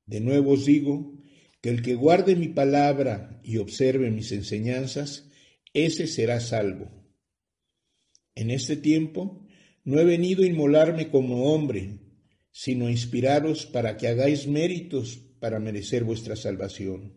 De 0.07 0.21
nuevo 0.21 0.53
os 0.53 0.65
digo 0.65 1.19
que 1.61 1.71
el 1.71 1.83
que 1.83 1.97
guarde 1.97 2.37
mi 2.37 2.49
palabra 2.49 3.41
y 3.43 3.57
observe 3.57 4.11
mis 4.11 4.31
enseñanzas, 4.31 5.29
ese 5.75 6.07
será 6.07 6.41
salvo. 6.41 6.91
En 8.37 8.51
este 8.51 8.77
tiempo 8.77 9.47
no 9.83 9.99
he 9.99 10.05
venido 10.05 10.45
a 10.45 10.47
inmolarme 10.47 11.11
como 11.11 11.53
hombre, 11.53 11.99
sino 12.51 12.89
inspiraros 12.89 13.67
para 13.67 13.97
que 13.97 14.09
hagáis 14.09 14.47
méritos 14.47 15.19
para 15.39 15.59
merecer 15.59 16.05
vuestra 16.05 16.37
salvación. 16.37 17.15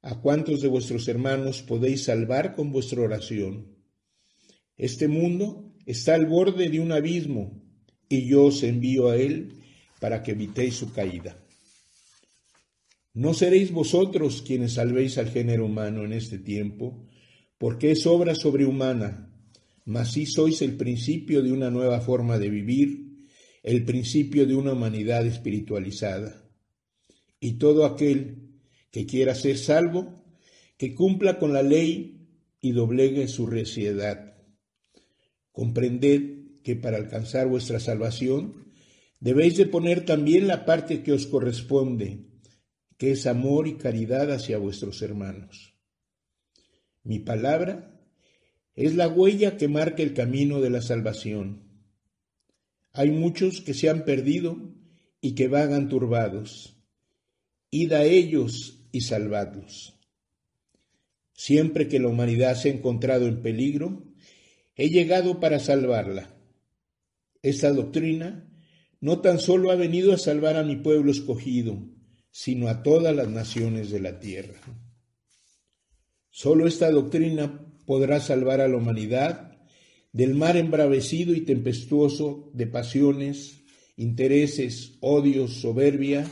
¿A 0.00 0.20
cuántos 0.20 0.60
de 0.62 0.68
vuestros 0.68 1.06
hermanos 1.08 1.62
podéis 1.62 2.04
salvar 2.04 2.54
con 2.54 2.72
vuestra 2.72 3.02
oración? 3.02 3.76
Este 4.76 5.06
mundo 5.06 5.72
está 5.86 6.14
al 6.14 6.26
borde 6.26 6.68
de 6.70 6.80
un 6.80 6.92
abismo 6.92 7.62
y 8.08 8.26
yo 8.26 8.44
os 8.44 8.62
envío 8.62 9.10
a 9.10 9.16
él 9.16 9.54
para 10.00 10.22
que 10.22 10.32
evitéis 10.32 10.74
su 10.74 10.92
caída. 10.92 11.38
No 13.14 13.34
seréis 13.34 13.70
vosotros 13.70 14.42
quienes 14.42 14.74
salvéis 14.74 15.18
al 15.18 15.28
género 15.30 15.66
humano 15.66 16.04
en 16.04 16.12
este 16.12 16.38
tiempo, 16.38 17.06
porque 17.58 17.92
es 17.92 18.06
obra 18.06 18.34
sobrehumana, 18.34 19.30
mas 19.84 20.12
sí 20.12 20.26
sois 20.26 20.62
el 20.62 20.76
principio 20.76 21.42
de 21.42 21.52
una 21.52 21.70
nueva 21.70 22.00
forma 22.00 22.38
de 22.38 22.48
vivir 22.48 23.11
el 23.62 23.84
principio 23.84 24.46
de 24.46 24.54
una 24.54 24.72
humanidad 24.72 25.26
espiritualizada. 25.26 26.42
Y 27.38 27.54
todo 27.54 27.84
aquel 27.84 28.60
que 28.90 29.06
quiera 29.06 29.34
ser 29.34 29.58
salvo, 29.58 30.24
que 30.76 30.94
cumpla 30.94 31.38
con 31.38 31.52
la 31.52 31.62
ley 31.62 32.28
y 32.60 32.72
doblegue 32.72 33.28
su 33.28 33.46
reciedad. 33.46 34.36
Comprended 35.52 36.60
que 36.62 36.76
para 36.76 36.96
alcanzar 36.96 37.46
vuestra 37.48 37.80
salvación 37.80 38.72
debéis 39.20 39.56
de 39.56 39.66
poner 39.66 40.04
también 40.04 40.46
la 40.46 40.64
parte 40.64 41.02
que 41.02 41.12
os 41.12 41.26
corresponde, 41.26 42.26
que 42.98 43.12
es 43.12 43.26
amor 43.26 43.68
y 43.68 43.74
caridad 43.74 44.30
hacia 44.32 44.58
vuestros 44.58 45.02
hermanos. 45.02 45.74
Mi 47.04 47.18
palabra 47.18 48.00
es 48.74 48.94
la 48.94 49.08
huella 49.08 49.56
que 49.56 49.68
marca 49.68 50.02
el 50.02 50.14
camino 50.14 50.60
de 50.60 50.70
la 50.70 50.82
salvación 50.82 51.71
hay 52.92 53.10
muchos 53.10 53.60
que 53.60 53.74
se 53.74 53.88
han 53.88 54.04
perdido 54.04 54.56
y 55.20 55.34
que 55.34 55.48
vagan 55.48 55.88
turbados. 55.88 56.76
Id 57.70 57.92
a 57.92 58.04
ellos 58.04 58.80
y 58.92 59.00
salvadlos. 59.00 59.98
Siempre 61.32 61.88
que 61.88 61.98
la 61.98 62.08
humanidad 62.08 62.54
se 62.54 62.68
ha 62.68 62.72
encontrado 62.72 63.26
en 63.26 63.42
peligro, 63.42 64.04
he 64.76 64.90
llegado 64.90 65.40
para 65.40 65.58
salvarla. 65.58 66.34
Esta 67.42 67.72
doctrina 67.72 68.48
no 69.00 69.20
tan 69.20 69.38
solo 69.38 69.70
ha 69.70 69.74
venido 69.74 70.12
a 70.12 70.18
salvar 70.18 70.56
a 70.56 70.62
mi 70.62 70.76
pueblo 70.76 71.10
escogido, 71.10 71.78
sino 72.30 72.68
a 72.68 72.82
todas 72.82 73.16
las 73.16 73.28
naciones 73.28 73.90
de 73.90 74.00
la 74.00 74.20
tierra. 74.20 74.60
Solo 76.30 76.66
esta 76.66 76.90
doctrina 76.90 77.74
podrá 77.86 78.20
salvar 78.20 78.60
a 78.60 78.68
la 78.68 78.76
humanidad 78.76 79.51
del 80.12 80.34
mar 80.34 80.56
embravecido 80.56 81.34
y 81.34 81.40
tempestuoso 81.40 82.50
de 82.52 82.66
pasiones, 82.66 83.64
intereses, 83.96 84.98
odios, 85.00 85.60
soberbia 85.60 86.26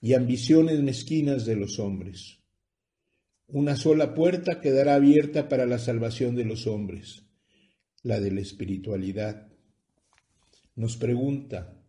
y 0.00 0.12
ambiciones 0.12 0.82
mezquinas 0.82 1.46
de 1.46 1.56
los 1.56 1.78
hombres. 1.78 2.38
Una 3.46 3.76
sola 3.76 4.14
puerta 4.14 4.60
quedará 4.60 4.94
abierta 4.94 5.48
para 5.48 5.66
la 5.66 5.78
salvación 5.78 6.36
de 6.36 6.44
los 6.44 6.66
hombres, 6.66 7.24
la 8.02 8.20
de 8.20 8.30
la 8.32 8.40
espiritualidad. 8.40 9.50
Nos 10.74 10.96
pregunta, 10.96 11.82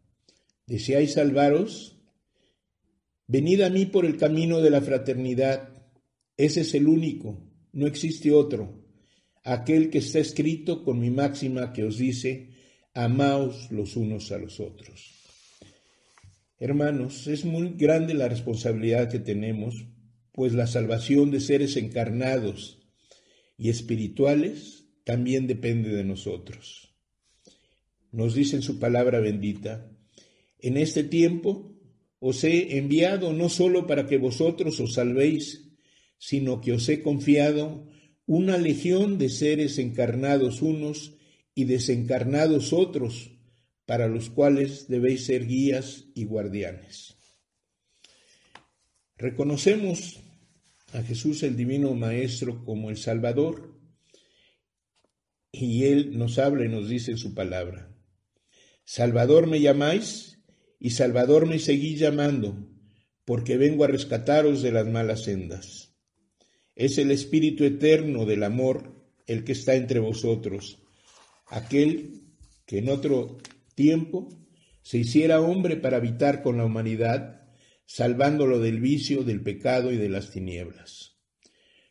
¿deseáis 0.66 1.14
salvaros? 1.14 2.02
Venid 3.28 3.62
a 3.62 3.70
mí 3.70 3.86
por 3.86 4.06
el 4.06 4.18
camino 4.18 4.62
de 4.62 4.70
la 4.70 4.82
fraternidad. 4.82 5.70
Ese 6.38 6.62
es 6.62 6.74
el 6.74 6.88
único, 6.88 7.50
no 7.72 7.88
existe 7.88 8.32
otro 8.32 8.83
aquel 9.44 9.90
que 9.90 10.00
está 10.00 10.20
escrito 10.20 10.84
con 10.84 11.00
mi 11.00 11.10
máxima 11.10 11.74
que 11.74 11.84
os 11.84 11.98
dice, 11.98 12.50
amaos 12.94 13.72
los 13.72 13.96
unos 13.96 14.32
a 14.32 14.38
los 14.38 14.60
otros. 14.60 15.12
Hermanos, 16.60 17.28
es 17.28 17.44
muy 17.44 17.74
grande 17.76 18.14
la 18.14 18.30
responsabilidad 18.30 19.10
que 19.10 19.20
tenemos, 19.20 19.86
pues 20.32 20.54
la 20.54 20.68
salvación 20.68 21.30
de 21.32 21.42
seres 21.42 21.76
encarnados 21.76 22.80
y 23.58 23.70
espirituales 23.70 24.86
también 25.04 25.48
depende 25.48 25.90
de 25.90 26.04
nosotros. 26.04 26.96
Nos 28.12 28.36
dice 28.36 28.56
en 28.56 28.62
su 28.62 28.80
palabra 28.80 29.20
bendita, 29.20 29.92
en 30.60 30.78
este 30.78 31.04
tiempo 31.04 31.76
os 32.20 32.44
he 32.46 32.78
enviado 32.78 33.34
no 33.34 33.50
solo 33.50 33.86
para 33.86 34.08
que 34.08 34.18
vosotros 34.18 34.80
os 34.80 34.94
salvéis, 34.94 35.74
sino 36.18 36.62
que 36.62 36.72
os 36.72 36.88
he 36.88 37.02
confiado 37.02 37.90
una 38.26 38.58
legión 38.58 39.18
de 39.18 39.30
seres 39.30 39.78
encarnados 39.80 40.62
unos 40.62 41.14
y 41.56 41.66
desencarnados 41.66 42.74
otros, 42.74 43.32
para 43.86 44.08
los 44.08 44.30
cuales 44.30 44.88
debéis 44.88 45.26
ser 45.26 45.46
guías 45.46 46.06
y 46.16 46.24
guardianes. 46.26 47.18
Reconocemos 49.18 50.20
a 50.94 51.04
Jesús 51.04 51.44
el 51.44 51.58
Divino 51.58 51.94
Maestro 51.94 52.64
como 52.64 52.90
el 52.90 52.98
Salvador, 52.98 53.80
y 55.52 55.84
Él 55.86 56.18
nos 56.18 56.40
habla 56.40 56.66
y 56.66 56.70
nos 56.70 56.90
dice 56.90 57.12
en 57.12 57.18
su 57.18 57.34
palabra, 57.34 57.96
Salvador 58.86 59.48
me 59.48 59.62
llamáis 59.62 60.40
y 60.80 60.90
Salvador 60.90 61.46
me 61.46 61.60
seguís 61.60 62.00
llamando, 62.00 62.68
porque 63.26 63.58
vengo 63.58 63.84
a 63.84 63.88
rescataros 63.88 64.62
de 64.62 64.72
las 64.72 64.88
malas 64.88 65.24
sendas. 65.24 65.93
Es 66.76 66.98
el 66.98 67.12
Espíritu 67.12 67.64
eterno 67.66 68.26
del 68.26 68.44
amor 68.44 68.94
el 69.28 69.44
que 69.44 69.52
está 69.52 69.76
entre 69.76 70.00
vosotros, 70.00 70.80
aquel 71.48 72.24
que 72.66 72.80
en 72.80 72.90
otro 72.90 73.38
tiempo 73.76 74.30
se 74.82 74.98
hiciera 74.98 75.42
hombre 75.42 75.78
para 75.78 75.98
habitar 75.98 76.42
con 76.42 76.58
la 76.58 76.66
humanidad, 76.66 77.48
salvándolo 77.86 78.60
del 78.60 78.80
vicio, 78.80 79.24
del 79.24 79.42
pecado 79.42 79.92
y 79.92 79.98
de 79.98 80.10
las 80.10 80.32
tinieblas. 80.32 81.18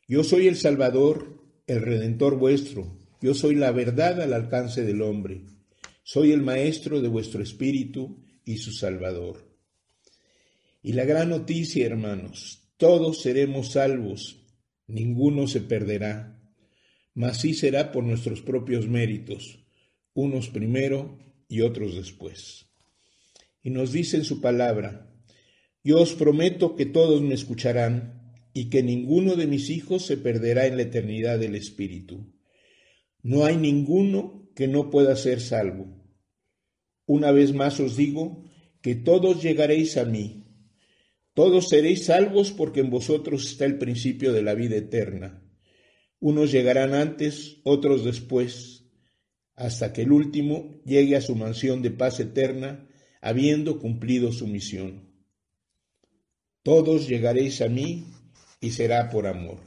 Yo 0.09 0.25
soy 0.25 0.49
el 0.49 0.57
Salvador, 0.57 1.43
el 1.67 1.81
Redentor 1.81 2.37
vuestro, 2.37 2.99
yo 3.21 3.35
soy 3.35 3.55
la 3.55 3.71
verdad 3.71 4.21
al 4.21 4.33
alcance 4.35 4.83
del 4.83 5.01
hombre, 5.01 5.47
soy 6.03 6.33
el 6.33 6.43
Maestro 6.43 7.01
de 7.01 7.09
vuestro 7.09 7.43
Espíritu 7.43 8.25
y 8.45 8.59
su 8.59 8.73
Salvador. 8.73 9.49
Y 10.83 10.95
la 10.95 11.05
gran 11.05 11.29
noticia, 11.29 11.87
hermanos, 11.87 12.73
todos 12.77 13.23
seremos 13.23 13.73
salvos 13.73 14.42
ninguno 14.93 15.47
se 15.47 15.61
perderá. 15.61 16.39
mas 17.15 17.41
sí 17.43 17.53
será 17.53 17.93
por 17.93 18.05
nuestros 18.05 18.41
propios 18.41 18.89
méritos, 18.89 19.67
unos 20.15 20.49
primero 20.49 21.19
y 21.49 21.61
otros 21.61 21.95
después. 21.95 22.67
Y 23.63 23.71
nos 23.71 23.93
dice 23.93 24.17
en 24.17 24.25
su 24.25 24.41
palabra, 24.41 25.13
yo 25.85 26.01
os 26.01 26.15
prometo 26.15 26.75
que 26.75 26.87
todos 26.87 27.21
me 27.23 27.35
escucharán 27.35 28.23
y 28.55 28.71
que 28.71 28.83
ninguno 28.83 29.37
de 29.37 29.47
mis 29.47 29.69
hijos 29.71 30.07
se 30.07 30.17
perderá 30.17 30.67
en 30.67 30.77
la 30.77 30.83
eternidad 30.83 31.39
del 31.39 31.55
Espíritu. 31.55 32.33
No 33.23 33.45
hay 33.45 33.57
ninguno 33.57 34.51
que 34.55 34.69
no 34.69 34.91
pueda 34.91 35.17
ser 35.17 35.41
salvo. 35.41 35.87
Una 37.07 37.31
vez 37.31 37.53
más 37.53 37.81
os 37.81 37.97
digo 37.97 38.45
que 38.81 38.95
todos 38.95 39.43
llegaréis 39.43 39.97
a 39.97 40.05
mí. 40.05 40.42
Todos 41.35 41.69
seréis 41.71 42.07
salvos 42.07 42.53
porque 42.53 42.81
en 42.81 42.91
vosotros 42.91 43.47
está 43.47 43.65
el 43.65 43.79
principio 43.79 44.33
de 44.33 44.43
la 44.43 44.55
vida 44.55 44.77
eterna. 44.77 45.43
Unos 46.21 46.53
llegarán 46.53 46.93
antes, 46.93 47.61
otros 47.65 48.05
después, 48.05 48.85
hasta 49.55 49.93
que 49.93 50.03
el 50.03 50.13
último 50.13 50.81
llegue 50.85 51.17
a 51.17 51.21
su 51.21 51.35
mansión 51.35 51.83
de 51.83 51.91
paz 51.91 52.21
eterna, 52.21 52.89
habiendo 53.21 53.79
cumplido 53.79 54.31
su 54.33 54.47
misión. 54.47 55.11
Todos 56.63 57.09
llegaréis 57.09 57.61
a 57.63 57.69
mí 57.69 58.07
y 58.61 58.71
será 58.71 59.09
por 59.09 59.27
amor. 59.27 59.59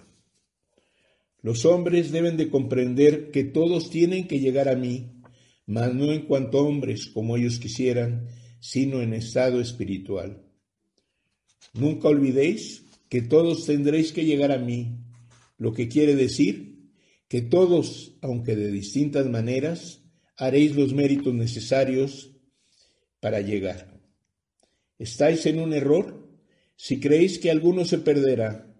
Los 1.41 1.66
hombres 1.66 2.11
deben 2.11 2.38
de 2.38 2.49
comprender 2.49 3.32
que 3.32 3.43
todos 3.43 3.89
tienen 3.89 4.28
que 4.28 4.39
llegar 4.39 4.70
a 4.70 4.76
mí, 4.76 5.22
mas 5.66 5.93
no 5.93 6.11
en 6.11 6.26
cuanto 6.26 6.59
hombres 6.59 7.07
como 7.07 7.38
ellos 7.38 7.59
quisieran, 7.59 8.28
sino 8.59 9.01
en 9.01 9.13
estado 9.13 9.59
espiritual. 9.59 10.44
Nunca 11.76 12.07
olvidéis 12.07 12.86
que 13.09 13.21
todos 13.21 13.65
tendréis 13.65 14.11
que 14.11 14.26
llegar 14.26 14.51
a 14.51 14.57
mí, 14.57 14.97
lo 15.57 15.73
que 15.73 15.88
quiere 15.88 16.15
decir 16.15 16.76
que 17.28 17.41
todos, 17.41 18.15
aunque 18.21 18.55
de 18.55 18.71
distintas 18.71 19.28
maneras, 19.28 20.01
haréis 20.38 20.76
los 20.76 20.93
méritos 20.93 21.34
necesarios 21.34 22.32
para 23.19 23.41
llegar. 23.41 23.99
¿Estáis 24.99 25.45
en 25.45 25.59
un 25.59 25.73
error? 25.73 26.30
Si 26.78 26.99
creéis 26.99 27.39
que 27.39 27.51
alguno 27.51 27.84
se 27.84 27.97
perderá, 27.97 28.73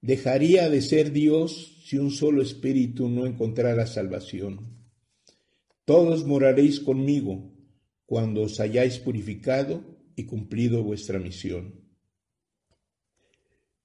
dejaría 0.00 0.70
de 0.70 0.80
ser 0.80 1.12
Dios 1.12 1.82
si 1.84 1.98
un 1.98 2.10
solo 2.10 2.42
espíritu 2.42 3.08
no 3.08 3.26
encontrara 3.26 3.86
salvación. 3.86 4.78
Todos 5.84 6.24
moraréis 6.24 6.80
conmigo 6.80 7.52
cuando 8.06 8.42
os 8.42 8.60
hayáis 8.60 8.98
purificado 8.98 9.84
y 10.16 10.24
cumplido 10.24 10.82
vuestra 10.82 11.18
misión. 11.18 11.83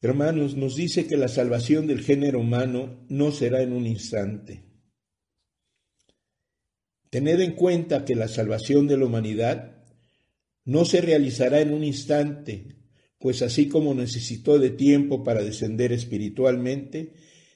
Hermanos, 0.02 0.56
nos 0.56 0.78
dice 0.78 1.08
que 1.08 1.18
la 1.18 1.28
salvación 1.28 1.86
del 1.86 2.02
género 2.02 2.40
humano 2.40 3.06
no 3.10 3.32
será 3.32 3.62
en 3.62 3.74
un 3.74 3.86
instante. 3.86 4.64
Tened 7.10 7.42
en 7.42 7.54
cuenta 7.54 8.06
que 8.06 8.16
la 8.16 8.30
salvación 8.30 8.88
de 8.88 8.98
la 8.98 9.06
humanidad 9.06 9.84
no 10.64 10.86
se 10.86 11.02
realizará 11.02 11.60
en 11.60 11.74
un 11.74 11.84
instante, 11.84 12.78
pues 13.18 13.42
así 13.42 13.68
como 13.68 13.94
necesitó 13.94 14.58
de 14.58 14.70
tiempo 14.70 15.24
para 15.24 15.44
descender 15.44 15.92
espiritualmente, 15.92 17.14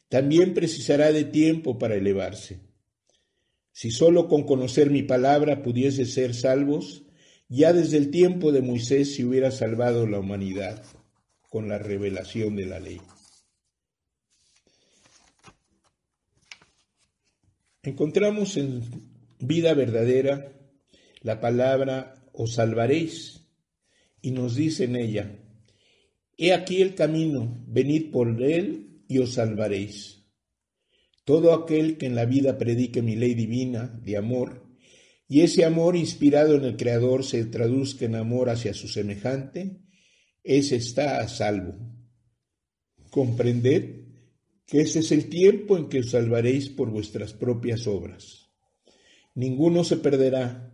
también 0.09 0.53
precisará 0.53 1.13
de 1.13 1.23
tiempo 1.23 1.77
para 1.77 1.95
elevarse. 1.95 2.59
Si 3.71 3.89
sólo 3.89 4.27
con 4.27 4.43
conocer 4.43 4.89
mi 4.89 5.03
palabra 5.03 5.63
pudiese 5.63 6.05
ser 6.05 6.33
salvos, 6.33 7.05
ya 7.47 7.71
desde 7.71 7.97
el 7.97 8.11
tiempo 8.11 8.51
de 8.51 8.61
Moisés 8.61 9.15
se 9.15 9.23
hubiera 9.23 9.49
salvado 9.51 10.05
la 10.07 10.19
humanidad 10.19 10.83
con 11.53 11.69
la 11.69 11.77
revelación 11.77 12.55
de 12.55 12.65
la 12.65 12.79
ley. 12.79 12.99
Encontramos 17.83 18.57
en 18.57 18.81
vida 19.37 19.75
verdadera 19.75 20.51
la 21.21 21.39
palabra 21.39 22.25
os 22.33 22.55
salvaréis 22.55 23.45
y 24.19 24.31
nos 24.31 24.55
dice 24.55 24.85
en 24.85 24.95
ella, 24.95 25.39
he 26.39 26.53
aquí 26.53 26.81
el 26.81 26.95
camino, 26.95 27.63
venid 27.67 28.09
por 28.09 28.41
él 28.41 29.03
y 29.07 29.19
os 29.19 29.33
salvaréis. 29.33 30.23
Todo 31.23 31.53
aquel 31.53 31.99
que 31.99 32.07
en 32.07 32.15
la 32.15 32.25
vida 32.25 32.57
predique 32.57 33.03
mi 33.03 33.15
ley 33.15 33.35
divina 33.35 33.95
de 34.03 34.17
amor, 34.17 34.65
y 35.27 35.41
ese 35.41 35.65
amor 35.65 35.95
inspirado 35.95 36.55
en 36.55 36.65
el 36.65 36.77
Creador 36.77 37.23
se 37.23 37.45
traduzca 37.45 38.05
en 38.05 38.15
amor 38.15 38.49
hacia 38.49 38.73
su 38.73 38.87
semejante, 38.87 39.82
ese 40.43 40.75
está 40.75 41.19
a 41.19 41.27
salvo. 41.27 41.75
Comprended 43.09 44.03
que 44.65 44.81
ese 44.81 44.99
es 44.99 45.11
el 45.11 45.29
tiempo 45.29 45.77
en 45.77 45.87
que 45.87 45.99
os 45.99 46.11
salvaréis 46.11 46.69
por 46.69 46.89
vuestras 46.89 47.33
propias 47.33 47.87
obras. 47.87 48.49
Ninguno 49.35 49.83
se 49.83 49.97
perderá. 49.97 50.71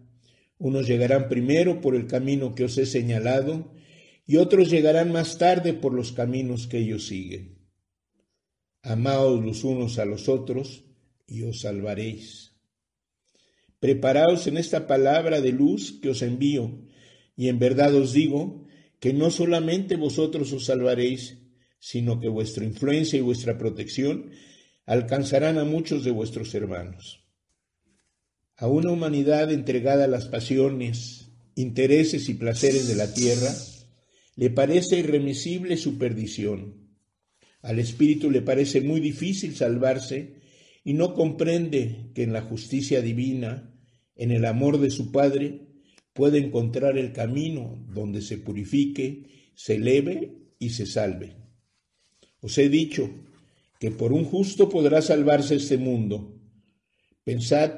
Unos 0.58 0.88
llegarán 0.88 1.30
primero 1.30 1.82
por 1.82 1.96
el 1.96 2.08
camino 2.08 2.56
que 2.56 2.66
os 2.66 2.78
he 2.78 2.86
señalado 2.86 3.74
y 4.26 4.38
otros 4.38 4.70
llegarán 4.70 5.12
más 5.12 5.38
tarde 5.38 5.74
por 5.74 5.94
los 5.94 6.12
caminos 6.12 6.68
que 6.68 6.80
ellos 6.80 7.08
siguen. 7.08 7.60
Amaos 8.82 9.44
los 9.44 9.64
unos 9.64 10.00
a 10.00 10.06
los 10.06 10.30
otros 10.30 10.86
y 11.28 11.44
os 11.44 11.62
salvaréis. 11.62 12.54
Preparaos 13.80 14.48
en 14.48 14.58
esta 14.58 14.88
palabra 14.88 15.42
de 15.42 15.52
luz 15.52 16.00
que 16.02 16.10
os 16.10 16.22
envío, 16.22 16.86
y 17.36 17.48
en 17.48 17.60
verdad 17.60 17.96
os 17.96 18.12
digo 18.12 18.68
que 19.00 19.14
no 19.14 19.32
solamente 19.32 19.96
vosotros 19.96 20.52
os 20.52 20.66
salvaréis, 20.66 21.38
sino 21.80 22.20
que 22.20 22.28
vuestra 22.28 22.66
influencia 22.66 23.18
y 23.18 23.22
vuestra 23.22 23.58
protección 23.58 24.32
alcanzarán 24.86 25.58
a 25.58 25.64
muchos 25.64 26.04
de 26.04 26.12
vuestros 26.12 26.54
hermanos. 26.54 27.26
A 28.58 28.68
una 28.68 28.92
humanidad 28.92 29.52
entregada 29.52 30.06
a 30.06 30.08
las 30.08 30.26
pasiones, 30.26 31.32
intereses 31.56 32.28
y 32.28 32.34
placeres 32.34 32.88
de 32.88 32.96
la 32.96 33.14
tierra, 33.14 33.54
le 34.36 34.50
parece 34.50 35.00
irremisible 35.00 35.78
su 35.78 35.98
perdición. 35.98 36.90
Al 37.62 37.80
espíritu 37.80 38.32
le 38.32 38.42
parece 38.42 38.82
muy 38.82 39.00
difícil 39.00 39.56
salvarse 39.56 40.42
y 40.84 40.94
no 40.94 41.14
comprende 41.14 42.12
que 42.16 42.24
en 42.24 42.34
la 42.34 42.42
justicia 42.42 43.02
divina, 43.02 43.74
en 44.16 44.32
el 44.32 44.46
amor 44.46 44.80
de 44.80 44.90
su 44.90 45.12
Padre, 45.12 45.69
puede 46.14 46.40
encontrar 46.40 46.98
el 46.98 47.14
camino 47.14 47.86
donde 47.94 48.22
se 48.22 48.38
purifique, 48.38 49.52
se 49.56 49.76
eleve 49.76 50.54
y 50.60 50.72
se 50.72 50.86
salve. 50.86 51.36
Os 52.42 52.58
he 52.58 52.70
dicho 52.70 53.10
que 53.80 53.92
por 53.92 54.14
un 54.14 54.26
justo 54.26 54.70
podrá 54.70 55.02
salvarse 55.02 55.56
este 55.56 55.78
mundo. 55.78 56.40
Pensad 57.24 57.72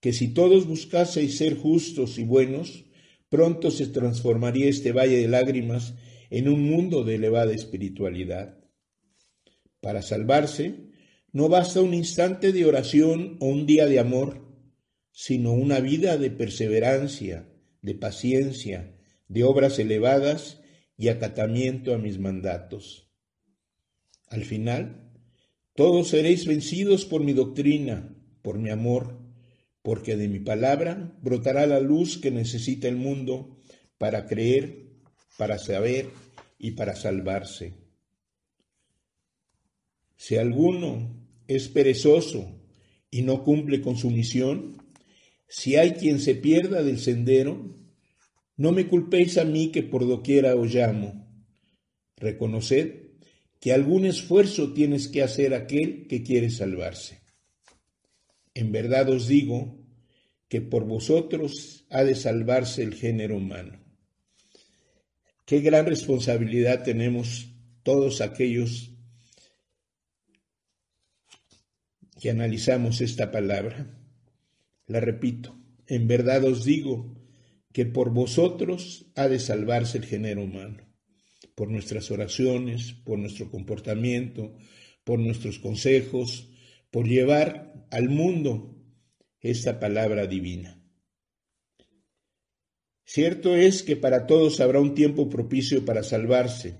que 0.00 0.12
si 0.12 0.28
todos 0.28 0.66
buscaseis 0.66 1.36
ser 1.36 1.56
justos 1.56 2.18
y 2.18 2.24
buenos, 2.24 2.84
pronto 3.28 3.70
se 3.70 3.86
transformaría 3.86 4.68
este 4.68 4.92
valle 4.92 5.16
de 5.16 5.28
lágrimas 5.28 5.94
en 6.30 6.48
un 6.48 6.62
mundo 6.62 7.04
de 7.04 7.16
elevada 7.16 7.52
espiritualidad. 7.52 8.58
Para 9.80 10.02
salvarse, 10.02 10.90
no 11.32 11.48
basta 11.48 11.80
un 11.80 11.94
instante 11.94 12.52
de 12.52 12.64
oración 12.64 13.36
o 13.40 13.46
un 13.46 13.66
día 13.66 13.86
de 13.86 13.98
amor, 13.98 14.44
sino 15.10 15.52
una 15.52 15.80
vida 15.80 16.16
de 16.16 16.30
perseverancia, 16.30 17.48
de 17.84 17.94
paciencia, 17.94 18.96
de 19.28 19.44
obras 19.44 19.78
elevadas 19.78 20.62
y 20.96 21.08
acatamiento 21.08 21.94
a 21.94 21.98
mis 21.98 22.18
mandatos. 22.18 23.10
Al 24.28 24.44
final, 24.44 25.12
todos 25.74 26.08
seréis 26.08 26.46
vencidos 26.46 27.04
por 27.04 27.22
mi 27.22 27.34
doctrina, 27.34 28.16
por 28.40 28.58
mi 28.58 28.70
amor, 28.70 29.20
porque 29.82 30.16
de 30.16 30.28
mi 30.28 30.38
palabra 30.38 31.14
brotará 31.20 31.66
la 31.66 31.78
luz 31.78 32.16
que 32.16 32.30
necesita 32.30 32.88
el 32.88 32.96
mundo 32.96 33.60
para 33.98 34.26
creer, 34.26 34.86
para 35.36 35.58
saber 35.58 36.08
y 36.58 36.70
para 36.70 36.96
salvarse. 36.96 37.74
Si 40.16 40.36
alguno 40.36 41.22
es 41.46 41.68
perezoso 41.68 42.50
y 43.10 43.20
no 43.20 43.44
cumple 43.44 43.82
con 43.82 43.98
su 43.98 44.10
misión, 44.10 44.83
si 45.48 45.76
hay 45.76 45.92
quien 45.92 46.20
se 46.20 46.34
pierda 46.34 46.82
del 46.82 46.98
sendero, 46.98 47.76
no 48.56 48.72
me 48.72 48.86
culpéis 48.86 49.38
a 49.38 49.44
mí 49.44 49.70
que 49.72 49.82
por 49.82 50.06
doquiera 50.06 50.54
os 50.54 50.72
llamo. 50.72 51.26
Reconoced 52.16 53.04
que 53.60 53.72
algún 53.72 54.04
esfuerzo 54.04 54.72
tienes 54.72 55.08
que 55.08 55.22
hacer 55.22 55.54
aquel 55.54 56.06
que 56.06 56.22
quiere 56.22 56.50
salvarse. 56.50 57.22
En 58.54 58.72
verdad 58.72 59.08
os 59.08 59.26
digo 59.26 59.80
que 60.48 60.60
por 60.60 60.84
vosotros 60.84 61.86
ha 61.90 62.04
de 62.04 62.14
salvarse 62.14 62.82
el 62.82 62.94
género 62.94 63.36
humano. 63.36 63.82
Qué 65.44 65.60
gran 65.60 65.86
responsabilidad 65.86 66.84
tenemos 66.84 67.48
todos 67.82 68.20
aquellos 68.20 68.92
que 72.20 72.30
analizamos 72.30 73.00
esta 73.00 73.30
palabra. 73.30 74.03
La 74.86 75.00
repito, 75.00 75.58
en 75.86 76.06
verdad 76.06 76.44
os 76.44 76.64
digo 76.64 77.16
que 77.72 77.86
por 77.86 78.12
vosotros 78.12 79.10
ha 79.16 79.28
de 79.28 79.38
salvarse 79.38 79.98
el 79.98 80.04
género 80.04 80.42
humano, 80.42 80.86
por 81.54 81.70
nuestras 81.70 82.10
oraciones, 82.10 82.92
por 82.92 83.18
nuestro 83.18 83.50
comportamiento, 83.50 84.54
por 85.04 85.18
nuestros 85.18 85.58
consejos, 85.58 86.50
por 86.90 87.08
llevar 87.08 87.86
al 87.90 88.08
mundo 88.08 88.76
esta 89.40 89.80
palabra 89.80 90.26
divina. 90.26 90.80
Cierto 93.04 93.54
es 93.54 93.82
que 93.82 93.96
para 93.96 94.26
todos 94.26 94.60
habrá 94.60 94.80
un 94.80 94.94
tiempo 94.94 95.28
propicio 95.28 95.84
para 95.84 96.02
salvarse. 96.02 96.76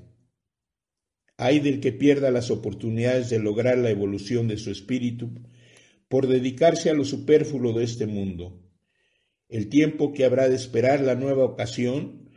Hay 1.37 1.61
del 1.61 1.81
que 1.81 1.93
pierda 1.93 2.31
las 2.31 2.51
oportunidades 2.51 3.29
de 3.31 3.39
lograr 3.39 3.79
la 3.79 3.91
evolución 3.91 4.49
de 4.49 4.57
su 4.57 4.71
espíritu 4.71 5.33
por 6.09 6.27
dedicarse 6.27 6.91
a 6.91 6.95
lo 6.95 7.05
superfluo 7.05 7.73
de 7.73 7.85
este 7.85 8.07
mundo. 8.07 8.63
El 9.49 9.69
tiempo 9.69 10.13
que 10.13 10.25
habrá 10.25 10.49
de 10.49 10.57
esperar 10.57 11.01
la 11.01 11.15
nueva 11.15 11.45
ocasión 11.45 12.31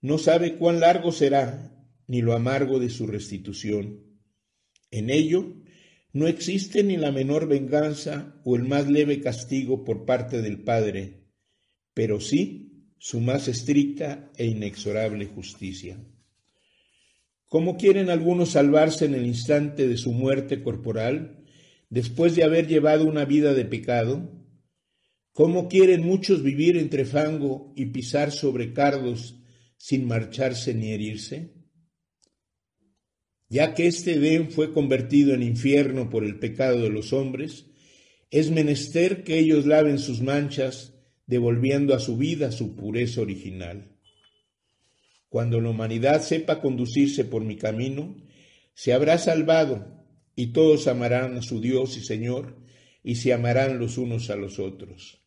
no 0.00 0.18
sabe 0.18 0.56
cuán 0.56 0.80
largo 0.80 1.12
será 1.12 1.74
ni 2.06 2.20
lo 2.20 2.34
amargo 2.34 2.78
de 2.78 2.90
su 2.90 3.06
restitución. 3.06 4.00
En 4.90 5.10
ello 5.10 5.54
no 6.12 6.26
existe 6.28 6.84
ni 6.84 6.96
la 6.96 7.10
menor 7.10 7.48
venganza 7.48 8.40
o 8.44 8.56
el 8.56 8.62
más 8.62 8.88
leve 8.88 9.20
castigo 9.20 9.84
por 9.84 10.04
parte 10.04 10.42
del 10.42 10.62
Padre, 10.62 11.24
pero 11.92 12.20
sí 12.20 12.64
su 12.98 13.20
más 13.20 13.48
estricta 13.48 14.30
e 14.36 14.46
inexorable 14.46 15.26
justicia. 15.26 15.98
¿Cómo 17.46 17.76
quieren 17.76 18.10
algunos 18.10 18.50
salvarse 18.50 19.04
en 19.04 19.14
el 19.14 19.26
instante 19.26 19.86
de 19.86 19.96
su 19.96 20.12
muerte 20.12 20.62
corporal, 20.62 21.43
después 21.94 22.34
de 22.34 22.42
haber 22.42 22.66
llevado 22.66 23.04
una 23.04 23.24
vida 23.24 23.54
de 23.54 23.64
pecado? 23.64 24.28
¿Cómo 25.32 25.68
quieren 25.68 26.04
muchos 26.04 26.42
vivir 26.42 26.76
entre 26.76 27.04
fango 27.04 27.72
y 27.76 27.86
pisar 27.86 28.32
sobre 28.32 28.72
cardos 28.72 29.36
sin 29.76 30.04
marcharse 30.04 30.74
ni 30.74 30.90
herirse? 30.90 31.54
Ya 33.48 33.74
que 33.74 33.86
este 33.86 34.14
Edén 34.14 34.50
fue 34.50 34.72
convertido 34.72 35.34
en 35.34 35.44
infierno 35.44 36.10
por 36.10 36.24
el 36.24 36.40
pecado 36.40 36.82
de 36.82 36.90
los 36.90 37.12
hombres, 37.12 37.66
es 38.28 38.50
menester 38.50 39.22
que 39.22 39.38
ellos 39.38 39.64
laven 39.64 40.00
sus 40.00 40.20
manchas, 40.20 40.94
devolviendo 41.26 41.94
a 41.94 42.00
su 42.00 42.16
vida 42.16 42.50
su 42.50 42.74
pureza 42.74 43.20
original. 43.20 43.96
Cuando 45.28 45.60
la 45.60 45.70
humanidad 45.70 46.22
sepa 46.22 46.60
conducirse 46.60 47.24
por 47.24 47.44
mi 47.44 47.54
camino, 47.56 48.16
se 48.74 48.92
habrá 48.92 49.16
salvado 49.18 49.93
y 50.36 50.48
todos 50.48 50.86
amarán 50.88 51.36
a 51.36 51.42
su 51.42 51.60
Dios 51.60 51.96
y 51.96 52.04
Señor 52.04 52.56
y 53.02 53.16
se 53.16 53.32
amarán 53.32 53.78
los 53.78 53.98
unos 53.98 54.30
a 54.30 54.36
los 54.36 54.58
otros. 54.58 55.20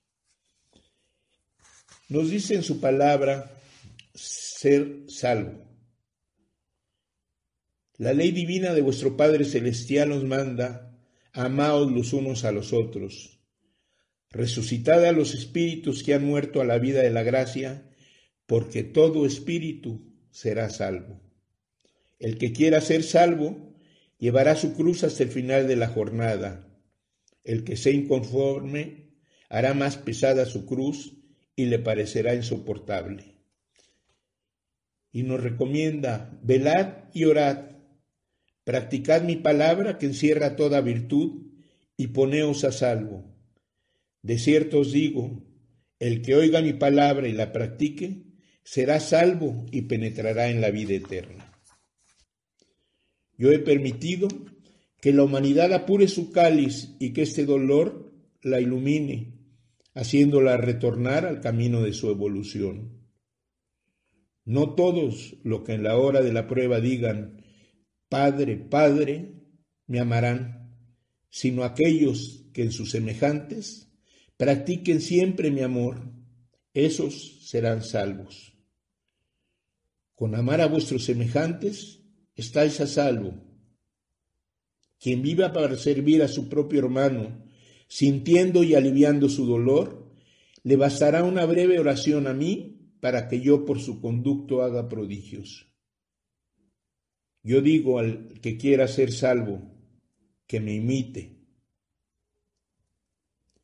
Nos 2.10 2.30
dice 2.30 2.56
en 2.56 2.64
su 2.64 2.80
palabra 2.80 3.62
ser 4.14 5.04
salvo. 5.08 5.66
La 7.98 8.14
ley 8.14 8.32
divina 8.32 8.74
de 8.74 8.82
vuestro 8.82 9.18
Padre 9.18 9.44
Celestial 9.44 10.10
nos 10.10 10.24
manda, 10.24 10.98
amaos 11.34 11.92
los 11.92 12.14
unos 12.14 12.46
a 12.46 12.52
los 12.52 12.74
otros. 12.74 13.40
Resucitad 14.30 15.04
a 15.06 15.12
los 15.12 15.34
espíritus 15.34 16.04
que 16.04 16.14
han 16.14 16.24
muerto 16.24 16.62
a 16.62 16.66
la 16.66 16.78
vida 16.78 17.02
de 17.02 17.10
la 17.10 17.24
gracia, 17.24 17.90
porque 18.46 18.84
todo 18.84 19.26
espíritu 19.26 20.14
será 20.30 20.70
salvo. 20.70 21.22
El 22.20 22.38
que 22.38 22.54
quiera 22.54 22.82
ser 22.82 23.04
salvo, 23.04 23.67
llevará 24.18 24.56
su 24.56 24.74
cruz 24.74 25.04
hasta 25.04 25.24
el 25.24 25.30
final 25.30 25.68
de 25.68 25.76
la 25.76 25.88
jornada. 25.88 26.68
El 27.44 27.64
que 27.64 27.78
sea 27.78 27.94
inconforme, 27.94 29.12
hará 29.50 29.74
más 29.74 29.98
pesada 29.98 30.46
su 30.46 30.66
cruz 30.66 31.14
y 31.56 31.66
le 31.66 31.80
parecerá 31.80 32.36
insoportable. 32.36 33.38
Y 35.12 35.24
nos 35.24 35.42
recomienda, 35.42 36.38
velad 36.44 37.06
y 37.14 37.26
orad 37.26 37.78
Practicad 38.68 39.22
mi 39.22 39.38
palabra 39.38 39.98
que 39.98 40.08
encierra 40.08 40.58
toda 40.58 40.82
virtud 40.82 41.54
y 41.96 42.08
poneos 42.08 42.66
a 42.66 42.74
salvo. 42.74 43.34
De 44.22 44.38
cierto 44.40 44.80
os 44.80 44.92
digo, 44.92 45.42
el 46.00 46.22
que 46.22 46.36
oiga 46.36 46.62
mi 46.62 46.74
palabra 46.74 47.30
y 47.30 47.32
la 47.32 47.54
practique, 47.54 48.26
será 48.66 49.00
salvo 49.00 49.66
y 49.72 49.84
penetrará 49.84 50.50
en 50.50 50.60
la 50.60 50.70
vida 50.70 50.96
eterna. 50.96 51.47
Yo 53.38 53.52
he 53.52 53.60
permitido 53.60 54.28
que 55.00 55.14
la 55.14 55.24
humanidad 55.24 55.74
apure 55.74 56.08
su 56.08 56.32
cáliz 56.32 56.96
y 57.00 57.14
que 57.14 57.22
este 57.22 57.46
dolor 57.46 58.12
la 58.42 58.60
ilumine, 58.60 59.34
haciéndola 59.94 60.58
retornar 60.58 61.26
al 61.26 61.40
camino 61.40 61.82
de 61.82 61.94
su 61.94 62.10
evolución. 62.10 62.98
No 64.46 64.76
todos 64.76 65.36
lo 65.44 65.64
que 65.64 65.74
en 65.74 65.84
la 65.84 65.98
hora 65.98 66.22
de 66.22 66.34
la 66.34 66.48
prueba 66.48 66.80
digan, 66.80 67.44
Padre, 68.10 68.58
Padre, 68.58 69.34
me 69.86 70.00
amarán, 70.00 70.74
sino 71.30 71.64
aquellos 71.64 72.46
que 72.54 72.64
en 72.64 72.72
sus 72.72 72.92
semejantes 72.92 73.92
practiquen 74.38 75.02
siempre 75.02 75.52
mi 75.52 75.62
amor, 75.62 76.12
esos 76.74 77.50
serán 77.50 77.84
salvos. 77.84 78.54
Con 80.16 80.34
amar 80.36 80.62
a 80.62 80.68
vuestros 80.68 81.04
semejantes 81.04 81.97
estáis 82.38 82.80
a 82.80 82.88
salvo. 82.88 83.34
Quien 85.00 85.22
viva 85.22 85.52
para 85.52 85.78
servir 85.78 86.24
a 86.24 86.28
su 86.28 86.48
propio 86.48 86.80
hermano, 86.80 87.44
sintiendo 87.88 88.64
y 88.64 88.76
aliviando 88.76 89.28
su 89.28 89.46
dolor, 89.46 90.14
le 90.64 90.76
bastará 90.76 91.24
una 91.24 91.46
breve 91.46 91.80
oración 91.80 92.28
a 92.28 92.34
mí 92.34 92.96
para 93.02 93.28
que 93.28 93.42
yo 93.42 93.66
por 93.66 93.80
su 93.80 94.00
conducto 94.00 94.62
haga 94.62 94.88
prodigios. 94.88 95.68
Yo 97.44 97.62
digo 97.62 98.00
al 98.00 98.40
que 98.42 98.58
quiera 98.58 98.88
ser 98.88 99.12
salvo, 99.12 99.62
que 100.48 100.60
me 100.60 100.76
imite. 100.76 101.38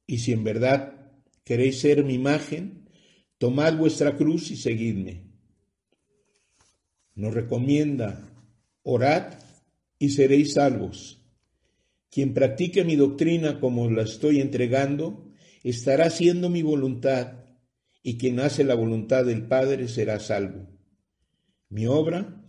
Y 0.07 0.19
si 0.19 0.31
en 0.31 0.43
verdad 0.43 1.11
queréis 1.43 1.79
ser 1.79 2.03
mi 2.03 2.13
imagen, 2.13 2.89
tomad 3.37 3.77
vuestra 3.77 4.15
cruz 4.15 4.51
y 4.51 4.55
seguidme. 4.55 5.33
Nos 7.15 7.33
recomienda, 7.33 8.32
orad 8.83 9.39
y 9.97 10.09
seréis 10.09 10.53
salvos. 10.53 11.21
Quien 12.11 12.33
practique 12.33 12.83
mi 12.83 12.95
doctrina 12.95 13.59
como 13.59 13.89
la 13.89 14.03
estoy 14.03 14.39
entregando, 14.39 15.31
estará 15.63 16.05
haciendo 16.05 16.49
mi 16.49 16.61
voluntad, 16.61 17.45
y 18.03 18.17
quien 18.17 18.39
hace 18.39 18.63
la 18.63 18.75
voluntad 18.75 19.25
del 19.25 19.47
Padre 19.47 19.87
será 19.87 20.19
salvo. 20.19 20.69
Mi 21.69 21.87
obra 21.87 22.45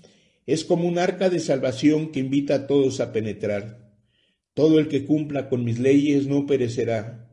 es 0.46 0.64
como 0.64 0.86
un 0.86 0.98
arca 0.98 1.30
de 1.30 1.40
salvación 1.40 2.12
que 2.12 2.20
invita 2.20 2.54
a 2.54 2.66
todos 2.66 3.00
a 3.00 3.12
penetrar. 3.12 3.96
Todo 4.52 4.78
el 4.78 4.88
que 4.88 5.06
cumpla 5.06 5.48
con 5.48 5.64
mis 5.64 5.78
leyes 5.78 6.26
no 6.26 6.46
perecerá. 6.46 7.30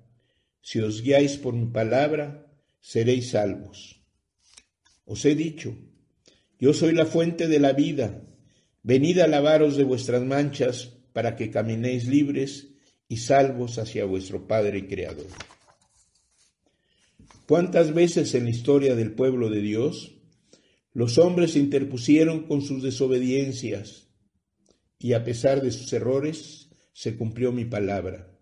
Si 0.61 0.79
os 0.79 1.01
guiáis 1.01 1.37
por 1.37 1.53
mi 1.53 1.65
palabra, 1.65 2.47
seréis 2.79 3.31
salvos. 3.31 4.01
Os 5.03 5.25
he 5.25 5.35
dicho, 5.35 5.75
yo 6.59 6.73
soy 6.73 6.93
la 6.93 7.05
fuente 7.05 7.47
de 7.47 7.59
la 7.59 7.73
vida. 7.73 8.23
Venid 8.83 9.19
a 9.19 9.27
lavaros 9.27 9.77
de 9.77 9.83
vuestras 9.83 10.23
manchas 10.23 10.97
para 11.13 11.35
que 11.35 11.51
caminéis 11.51 12.07
libres 12.07 12.69
y 13.07 13.17
salvos 13.17 13.77
hacia 13.77 14.05
vuestro 14.05 14.47
Padre 14.47 14.87
Creador. 14.87 15.27
¿Cuántas 17.47 17.93
veces 17.93 18.33
en 18.33 18.45
la 18.45 18.49
historia 18.49 18.95
del 18.95 19.13
pueblo 19.13 19.49
de 19.49 19.61
Dios 19.61 20.17
los 20.93 21.17
hombres 21.17 21.53
se 21.53 21.59
interpusieron 21.59 22.47
con 22.47 22.61
sus 22.61 22.83
desobediencias 22.83 24.09
y 24.99 25.13
a 25.13 25.23
pesar 25.23 25.61
de 25.61 25.71
sus 25.71 25.91
errores 25.93 26.69
se 26.93 27.15
cumplió 27.15 27.51
mi 27.51 27.65
palabra. 27.65 28.37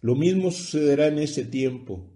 Lo 0.00 0.14
mismo 0.14 0.50
sucederá 0.50 1.08
en 1.08 1.18
ese 1.18 1.44
tiempo. 1.44 2.10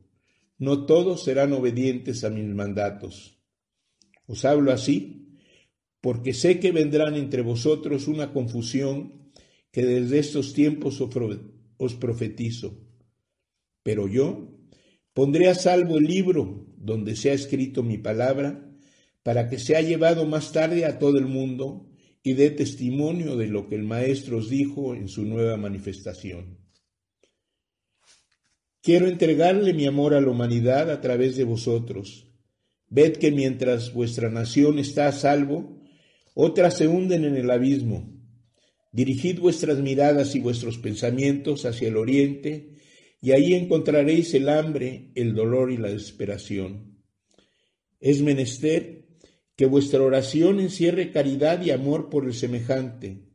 No 0.58 0.86
todos 0.86 1.24
serán 1.24 1.52
obedientes 1.52 2.24
a 2.24 2.30
mis 2.30 2.46
mandatos. 2.46 3.38
Os 4.26 4.44
hablo 4.44 4.72
así 4.72 5.21
porque 6.02 6.34
sé 6.34 6.60
que 6.60 6.72
vendrán 6.72 7.14
entre 7.14 7.40
vosotros 7.40 8.08
una 8.08 8.32
confusión 8.32 9.30
que 9.70 9.86
desde 9.86 10.18
estos 10.18 10.52
tiempos 10.52 11.00
os 11.00 11.94
profetizo. 11.94 12.76
Pero 13.82 14.08
yo 14.08 14.50
pondré 15.14 15.48
a 15.48 15.54
salvo 15.54 15.96
el 15.96 16.04
libro 16.04 16.66
donde 16.76 17.16
se 17.16 17.30
ha 17.30 17.34
escrito 17.34 17.82
mi 17.84 17.98
palabra 17.98 18.68
para 19.22 19.48
que 19.48 19.58
sea 19.58 19.80
llevado 19.80 20.26
más 20.26 20.52
tarde 20.52 20.84
a 20.84 20.98
todo 20.98 21.18
el 21.18 21.26
mundo 21.26 21.88
y 22.24 22.34
dé 22.34 22.50
testimonio 22.50 23.36
de 23.36 23.46
lo 23.46 23.68
que 23.68 23.76
el 23.76 23.84
Maestro 23.84 24.38
os 24.38 24.50
dijo 24.50 24.94
en 24.94 25.08
su 25.08 25.24
nueva 25.24 25.56
manifestación. 25.56 26.58
Quiero 28.80 29.06
entregarle 29.06 29.72
mi 29.72 29.86
amor 29.86 30.14
a 30.14 30.20
la 30.20 30.30
humanidad 30.30 30.90
a 30.90 31.00
través 31.00 31.36
de 31.36 31.44
vosotros. 31.44 32.26
Ved 32.88 33.18
que 33.18 33.30
mientras 33.30 33.92
vuestra 33.92 34.28
nación 34.28 34.80
está 34.80 35.06
a 35.06 35.12
salvo, 35.12 35.81
otras 36.34 36.76
se 36.76 36.88
hunden 36.88 37.24
en 37.24 37.36
el 37.36 37.50
abismo. 37.50 38.10
Dirigid 38.92 39.38
vuestras 39.40 39.78
miradas 39.78 40.34
y 40.34 40.40
vuestros 40.40 40.78
pensamientos 40.78 41.64
hacia 41.64 41.88
el 41.88 41.96
oriente, 41.96 42.76
y 43.20 43.32
ahí 43.32 43.54
encontraréis 43.54 44.34
el 44.34 44.48
hambre, 44.48 45.12
el 45.14 45.34
dolor 45.34 45.70
y 45.70 45.76
la 45.76 45.88
desesperación. 45.88 46.98
Es 48.00 48.20
menester 48.20 49.06
que 49.56 49.66
vuestra 49.66 50.02
oración 50.02 50.60
encierre 50.60 51.12
caridad 51.12 51.62
y 51.62 51.70
amor 51.70 52.10
por 52.10 52.26
el 52.26 52.34
semejante. 52.34 53.28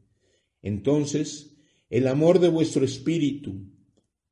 Entonces, 0.61 1.55
el 1.89 2.07
amor 2.07 2.39
de 2.39 2.49
vuestro 2.49 2.83
espíritu, 2.83 3.71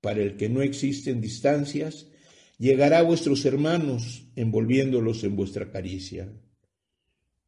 para 0.01 0.21
el 0.21 0.35
que 0.35 0.49
no 0.49 0.61
existen 0.61 1.21
distancias, 1.21 2.07
llegará 2.57 2.99
a 2.99 3.03
vuestros 3.03 3.45
hermanos, 3.45 4.27
envolviéndolos 4.35 5.23
en 5.23 5.35
vuestra 5.35 5.71
caricia. 5.71 6.33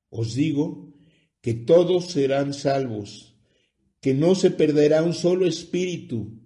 Os 0.10 0.34
digo 0.34 0.97
que 1.48 1.54
todos 1.54 2.08
serán 2.08 2.54
salvos, 2.54 3.34
que 4.02 4.14
no 4.14 4.36
se 4.36 4.52
perderá 4.52 5.02
un 5.02 5.14
solo 5.14 5.48
espíritu, 5.48 6.42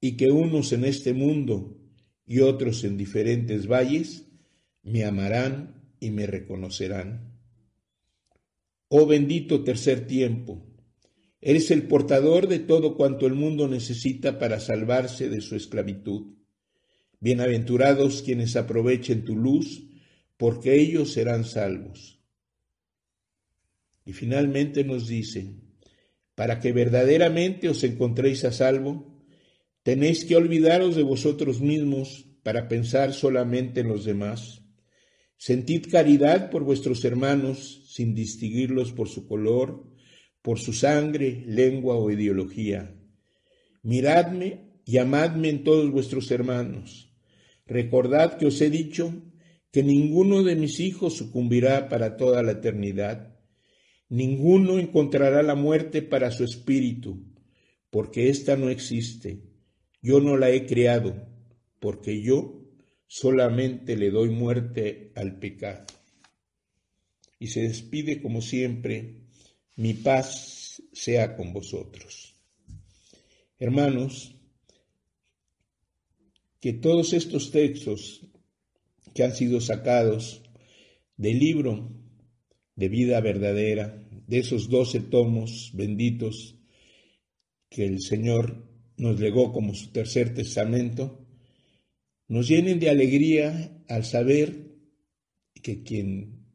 y 0.00 0.16
que 0.16 0.32
unos 0.32 0.72
en 0.72 0.84
este 0.84 1.14
mundo 1.14 1.78
y 2.26 2.40
otros 2.40 2.82
en 2.82 2.96
diferentes 2.96 3.68
valles 3.68 4.26
me 4.82 5.04
amarán 5.04 5.94
y 6.00 6.10
me 6.10 6.26
reconocerán. 6.26 7.38
Oh 8.88 9.06
bendito 9.06 9.62
tercer 9.62 10.08
tiempo, 10.08 10.66
eres 11.40 11.70
el 11.70 11.84
portador 11.84 12.48
de 12.48 12.58
todo 12.58 12.96
cuanto 12.96 13.28
el 13.28 13.34
mundo 13.34 13.68
necesita 13.68 14.40
para 14.40 14.58
salvarse 14.58 15.28
de 15.28 15.40
su 15.40 15.54
esclavitud. 15.54 16.34
Bienaventurados 17.20 18.22
quienes 18.22 18.56
aprovechen 18.56 19.24
tu 19.24 19.36
luz, 19.36 19.84
porque 20.36 20.80
ellos 20.80 21.12
serán 21.12 21.44
salvos. 21.44 22.21
Y 24.04 24.12
finalmente 24.12 24.84
nos 24.84 25.06
dice, 25.06 25.54
para 26.34 26.60
que 26.60 26.72
verdaderamente 26.72 27.68
os 27.68 27.84
encontréis 27.84 28.44
a 28.44 28.52
salvo, 28.52 29.22
tenéis 29.82 30.24
que 30.24 30.36
olvidaros 30.36 30.96
de 30.96 31.02
vosotros 31.02 31.60
mismos 31.60 32.26
para 32.42 32.68
pensar 32.68 33.12
solamente 33.12 33.80
en 33.80 33.88
los 33.88 34.04
demás. 34.04 34.62
Sentid 35.36 35.86
caridad 35.90 36.50
por 36.50 36.64
vuestros 36.64 37.04
hermanos 37.04 37.84
sin 37.86 38.14
distinguirlos 38.14 38.92
por 38.92 39.08
su 39.08 39.26
color, 39.26 39.88
por 40.40 40.58
su 40.58 40.72
sangre, 40.72 41.44
lengua 41.46 41.96
o 41.96 42.10
ideología. 42.10 42.94
Miradme 43.82 44.80
y 44.84 44.98
amadme 44.98 45.48
en 45.48 45.64
todos 45.64 45.90
vuestros 45.90 46.30
hermanos 46.30 47.12
Recordad 47.66 48.36
que 48.36 48.46
os 48.46 48.60
he 48.60 48.70
dicho 48.70 49.14
que 49.70 49.82
ninguno 49.82 50.42
de 50.42 50.56
mis 50.56 50.80
hijos 50.80 51.16
sucumbirá 51.16 51.88
para 51.88 52.16
toda 52.16 52.42
la 52.42 52.52
eternidad, 52.52 53.31
ninguno 54.12 54.78
encontrará 54.78 55.42
la 55.42 55.54
muerte 55.54 56.02
para 56.02 56.30
su 56.30 56.44
espíritu, 56.44 57.24
porque 57.88 58.28
ésta 58.28 58.56
no 58.58 58.68
existe. 58.68 59.40
Yo 60.02 60.20
no 60.20 60.36
la 60.36 60.50
he 60.50 60.66
creado, 60.66 61.26
porque 61.80 62.20
yo 62.20 62.60
solamente 63.06 63.96
le 63.96 64.10
doy 64.10 64.28
muerte 64.28 65.12
al 65.14 65.38
pecado. 65.38 65.86
Y 67.38 67.46
se 67.46 67.62
despide 67.62 68.20
como 68.20 68.42
siempre, 68.42 69.22
mi 69.76 69.94
paz 69.94 70.82
sea 70.92 71.34
con 71.34 71.54
vosotros. 71.54 72.34
Hermanos, 73.58 74.36
que 76.60 76.74
todos 76.74 77.14
estos 77.14 77.50
textos 77.50 78.26
que 79.14 79.24
han 79.24 79.34
sido 79.34 79.62
sacados 79.62 80.42
del 81.16 81.38
libro 81.38 81.90
de 82.76 82.88
vida 82.90 83.18
verdadera, 83.22 84.01
de 84.26 84.38
esos 84.38 84.68
doce 84.68 85.00
tomos 85.00 85.70
benditos 85.74 86.56
que 87.68 87.86
el 87.86 88.00
Señor 88.00 88.68
nos 88.96 89.18
legó 89.18 89.52
como 89.52 89.74
su 89.74 89.90
tercer 89.90 90.34
testamento, 90.34 91.26
nos 92.28 92.48
llenen 92.48 92.78
de 92.78 92.90
alegría 92.90 93.82
al 93.88 94.04
saber 94.04 94.72
que 95.62 95.82
quien 95.82 96.46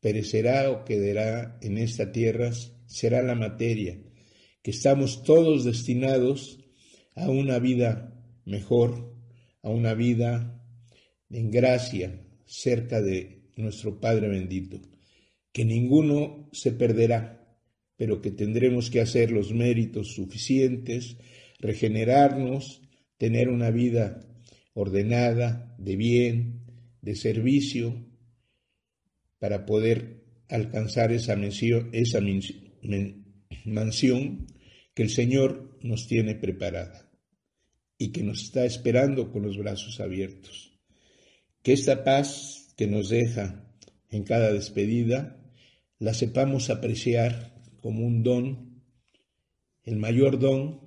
perecerá 0.00 0.70
o 0.70 0.84
quedará 0.84 1.58
en 1.62 1.78
esta 1.78 2.12
tierra 2.12 2.52
será 2.86 3.22
la 3.22 3.34
materia, 3.34 3.98
que 4.62 4.70
estamos 4.70 5.22
todos 5.22 5.64
destinados 5.64 6.58
a 7.14 7.30
una 7.30 7.58
vida 7.58 8.12
mejor, 8.44 9.16
a 9.62 9.70
una 9.70 9.94
vida 9.94 10.62
en 11.30 11.50
gracia 11.50 12.20
cerca 12.44 13.00
de 13.00 13.50
nuestro 13.56 14.00
Padre 14.00 14.28
bendito, 14.28 14.80
que 15.52 15.64
ninguno 15.64 16.48
se 16.52 16.72
perderá, 16.72 17.58
pero 17.96 18.20
que 18.20 18.30
tendremos 18.30 18.90
que 18.90 19.00
hacer 19.00 19.30
los 19.30 19.52
méritos 19.52 20.14
suficientes, 20.14 21.16
regenerarnos, 21.58 22.82
tener 23.18 23.48
una 23.48 23.70
vida 23.70 24.26
ordenada, 24.74 25.76
de 25.78 25.96
bien, 25.96 26.64
de 27.02 27.14
servicio, 27.14 28.06
para 29.38 29.66
poder 29.66 30.22
alcanzar 30.48 31.12
esa, 31.12 31.36
mansión 33.64 34.46
que 34.94 35.02
el 35.02 35.10
Señor 35.10 35.78
nos 35.82 36.06
tiene 36.06 36.34
preparada 36.34 37.10
y 37.98 38.12
que 38.12 38.22
nos 38.22 38.42
está 38.42 38.64
esperando 38.64 39.30
con 39.30 39.42
los 39.42 39.58
brazos 39.58 40.00
abiertos. 40.00 40.78
Que 41.62 41.72
esta 41.72 42.04
paz 42.04 42.72
que 42.76 42.86
nos 42.86 43.08
deja 43.08 43.64
en 44.10 44.24
cada 44.24 44.52
despedida 44.52 45.41
la 46.02 46.14
sepamos 46.14 46.68
apreciar 46.68 47.54
como 47.80 48.04
un 48.04 48.24
don, 48.24 48.82
el 49.84 49.98
mayor 49.98 50.40
don 50.40 50.80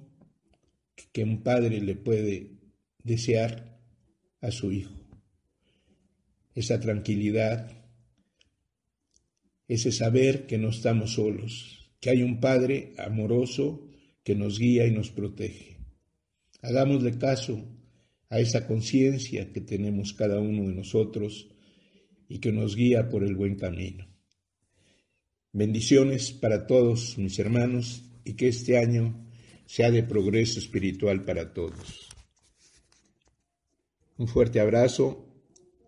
que 1.13 1.23
un 1.23 1.41
padre 1.41 1.79
le 1.79 1.95
puede 1.95 2.51
desear 3.01 3.79
a 4.41 4.51
su 4.51 4.73
hijo. 4.73 4.93
Esa 6.53 6.81
tranquilidad, 6.81 7.71
ese 9.69 9.93
saber 9.93 10.47
que 10.47 10.57
no 10.57 10.67
estamos 10.67 11.13
solos, 11.13 11.93
que 12.01 12.09
hay 12.09 12.21
un 12.21 12.41
Padre 12.41 12.93
amoroso 12.97 13.87
que 14.21 14.35
nos 14.35 14.59
guía 14.59 14.85
y 14.85 14.91
nos 14.91 15.11
protege. 15.11 15.77
Hagámosle 16.61 17.17
caso 17.17 17.63
a 18.27 18.41
esa 18.41 18.67
conciencia 18.67 19.53
que 19.53 19.61
tenemos 19.61 20.11
cada 20.11 20.41
uno 20.41 20.67
de 20.67 20.75
nosotros 20.75 21.47
y 22.27 22.39
que 22.39 22.51
nos 22.51 22.75
guía 22.75 23.07
por 23.07 23.23
el 23.23 23.35
buen 23.35 23.55
camino. 23.55 24.13
Bendiciones 25.57 26.33
para 26.33 26.67
todos 26.67 27.17
mis 27.17 27.39
hermanos 27.39 28.03
y 28.25 28.33
que 28.33 28.49
este 28.49 28.77
año 28.77 29.15
sea 29.65 29.89
de 29.89 30.03
progreso 30.03 30.59
espiritual 30.59 31.23
para 31.23 31.53
todos. 31.53 32.09
Un 34.17 34.27
fuerte 34.27 34.59
abrazo 34.59 35.25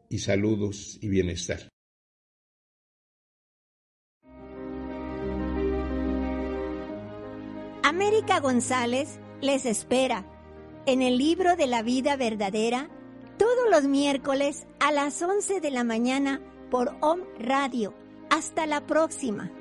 y 0.09 0.19
saludos 0.19 0.97
y 1.01 1.09
bienestar. 1.09 1.67
América 7.83 8.39
González 8.39 9.19
les 9.41 9.65
espera 9.65 10.25
en 10.85 11.01
el 11.01 11.17
libro 11.17 11.57
de 11.57 11.67
la 11.67 11.83
vida 11.83 12.15
verdadera 12.15 12.89
todos 13.37 13.69
los 13.69 13.83
miércoles 13.83 14.65
a 14.79 14.93
las 14.93 15.21
11 15.21 15.59
de 15.59 15.71
la 15.71 15.83
mañana 15.83 16.41
por 16.71 16.95
OM 17.01 17.19
Radio. 17.37 17.93
Hasta 18.29 18.65
la 18.65 18.85
próxima. 18.85 19.56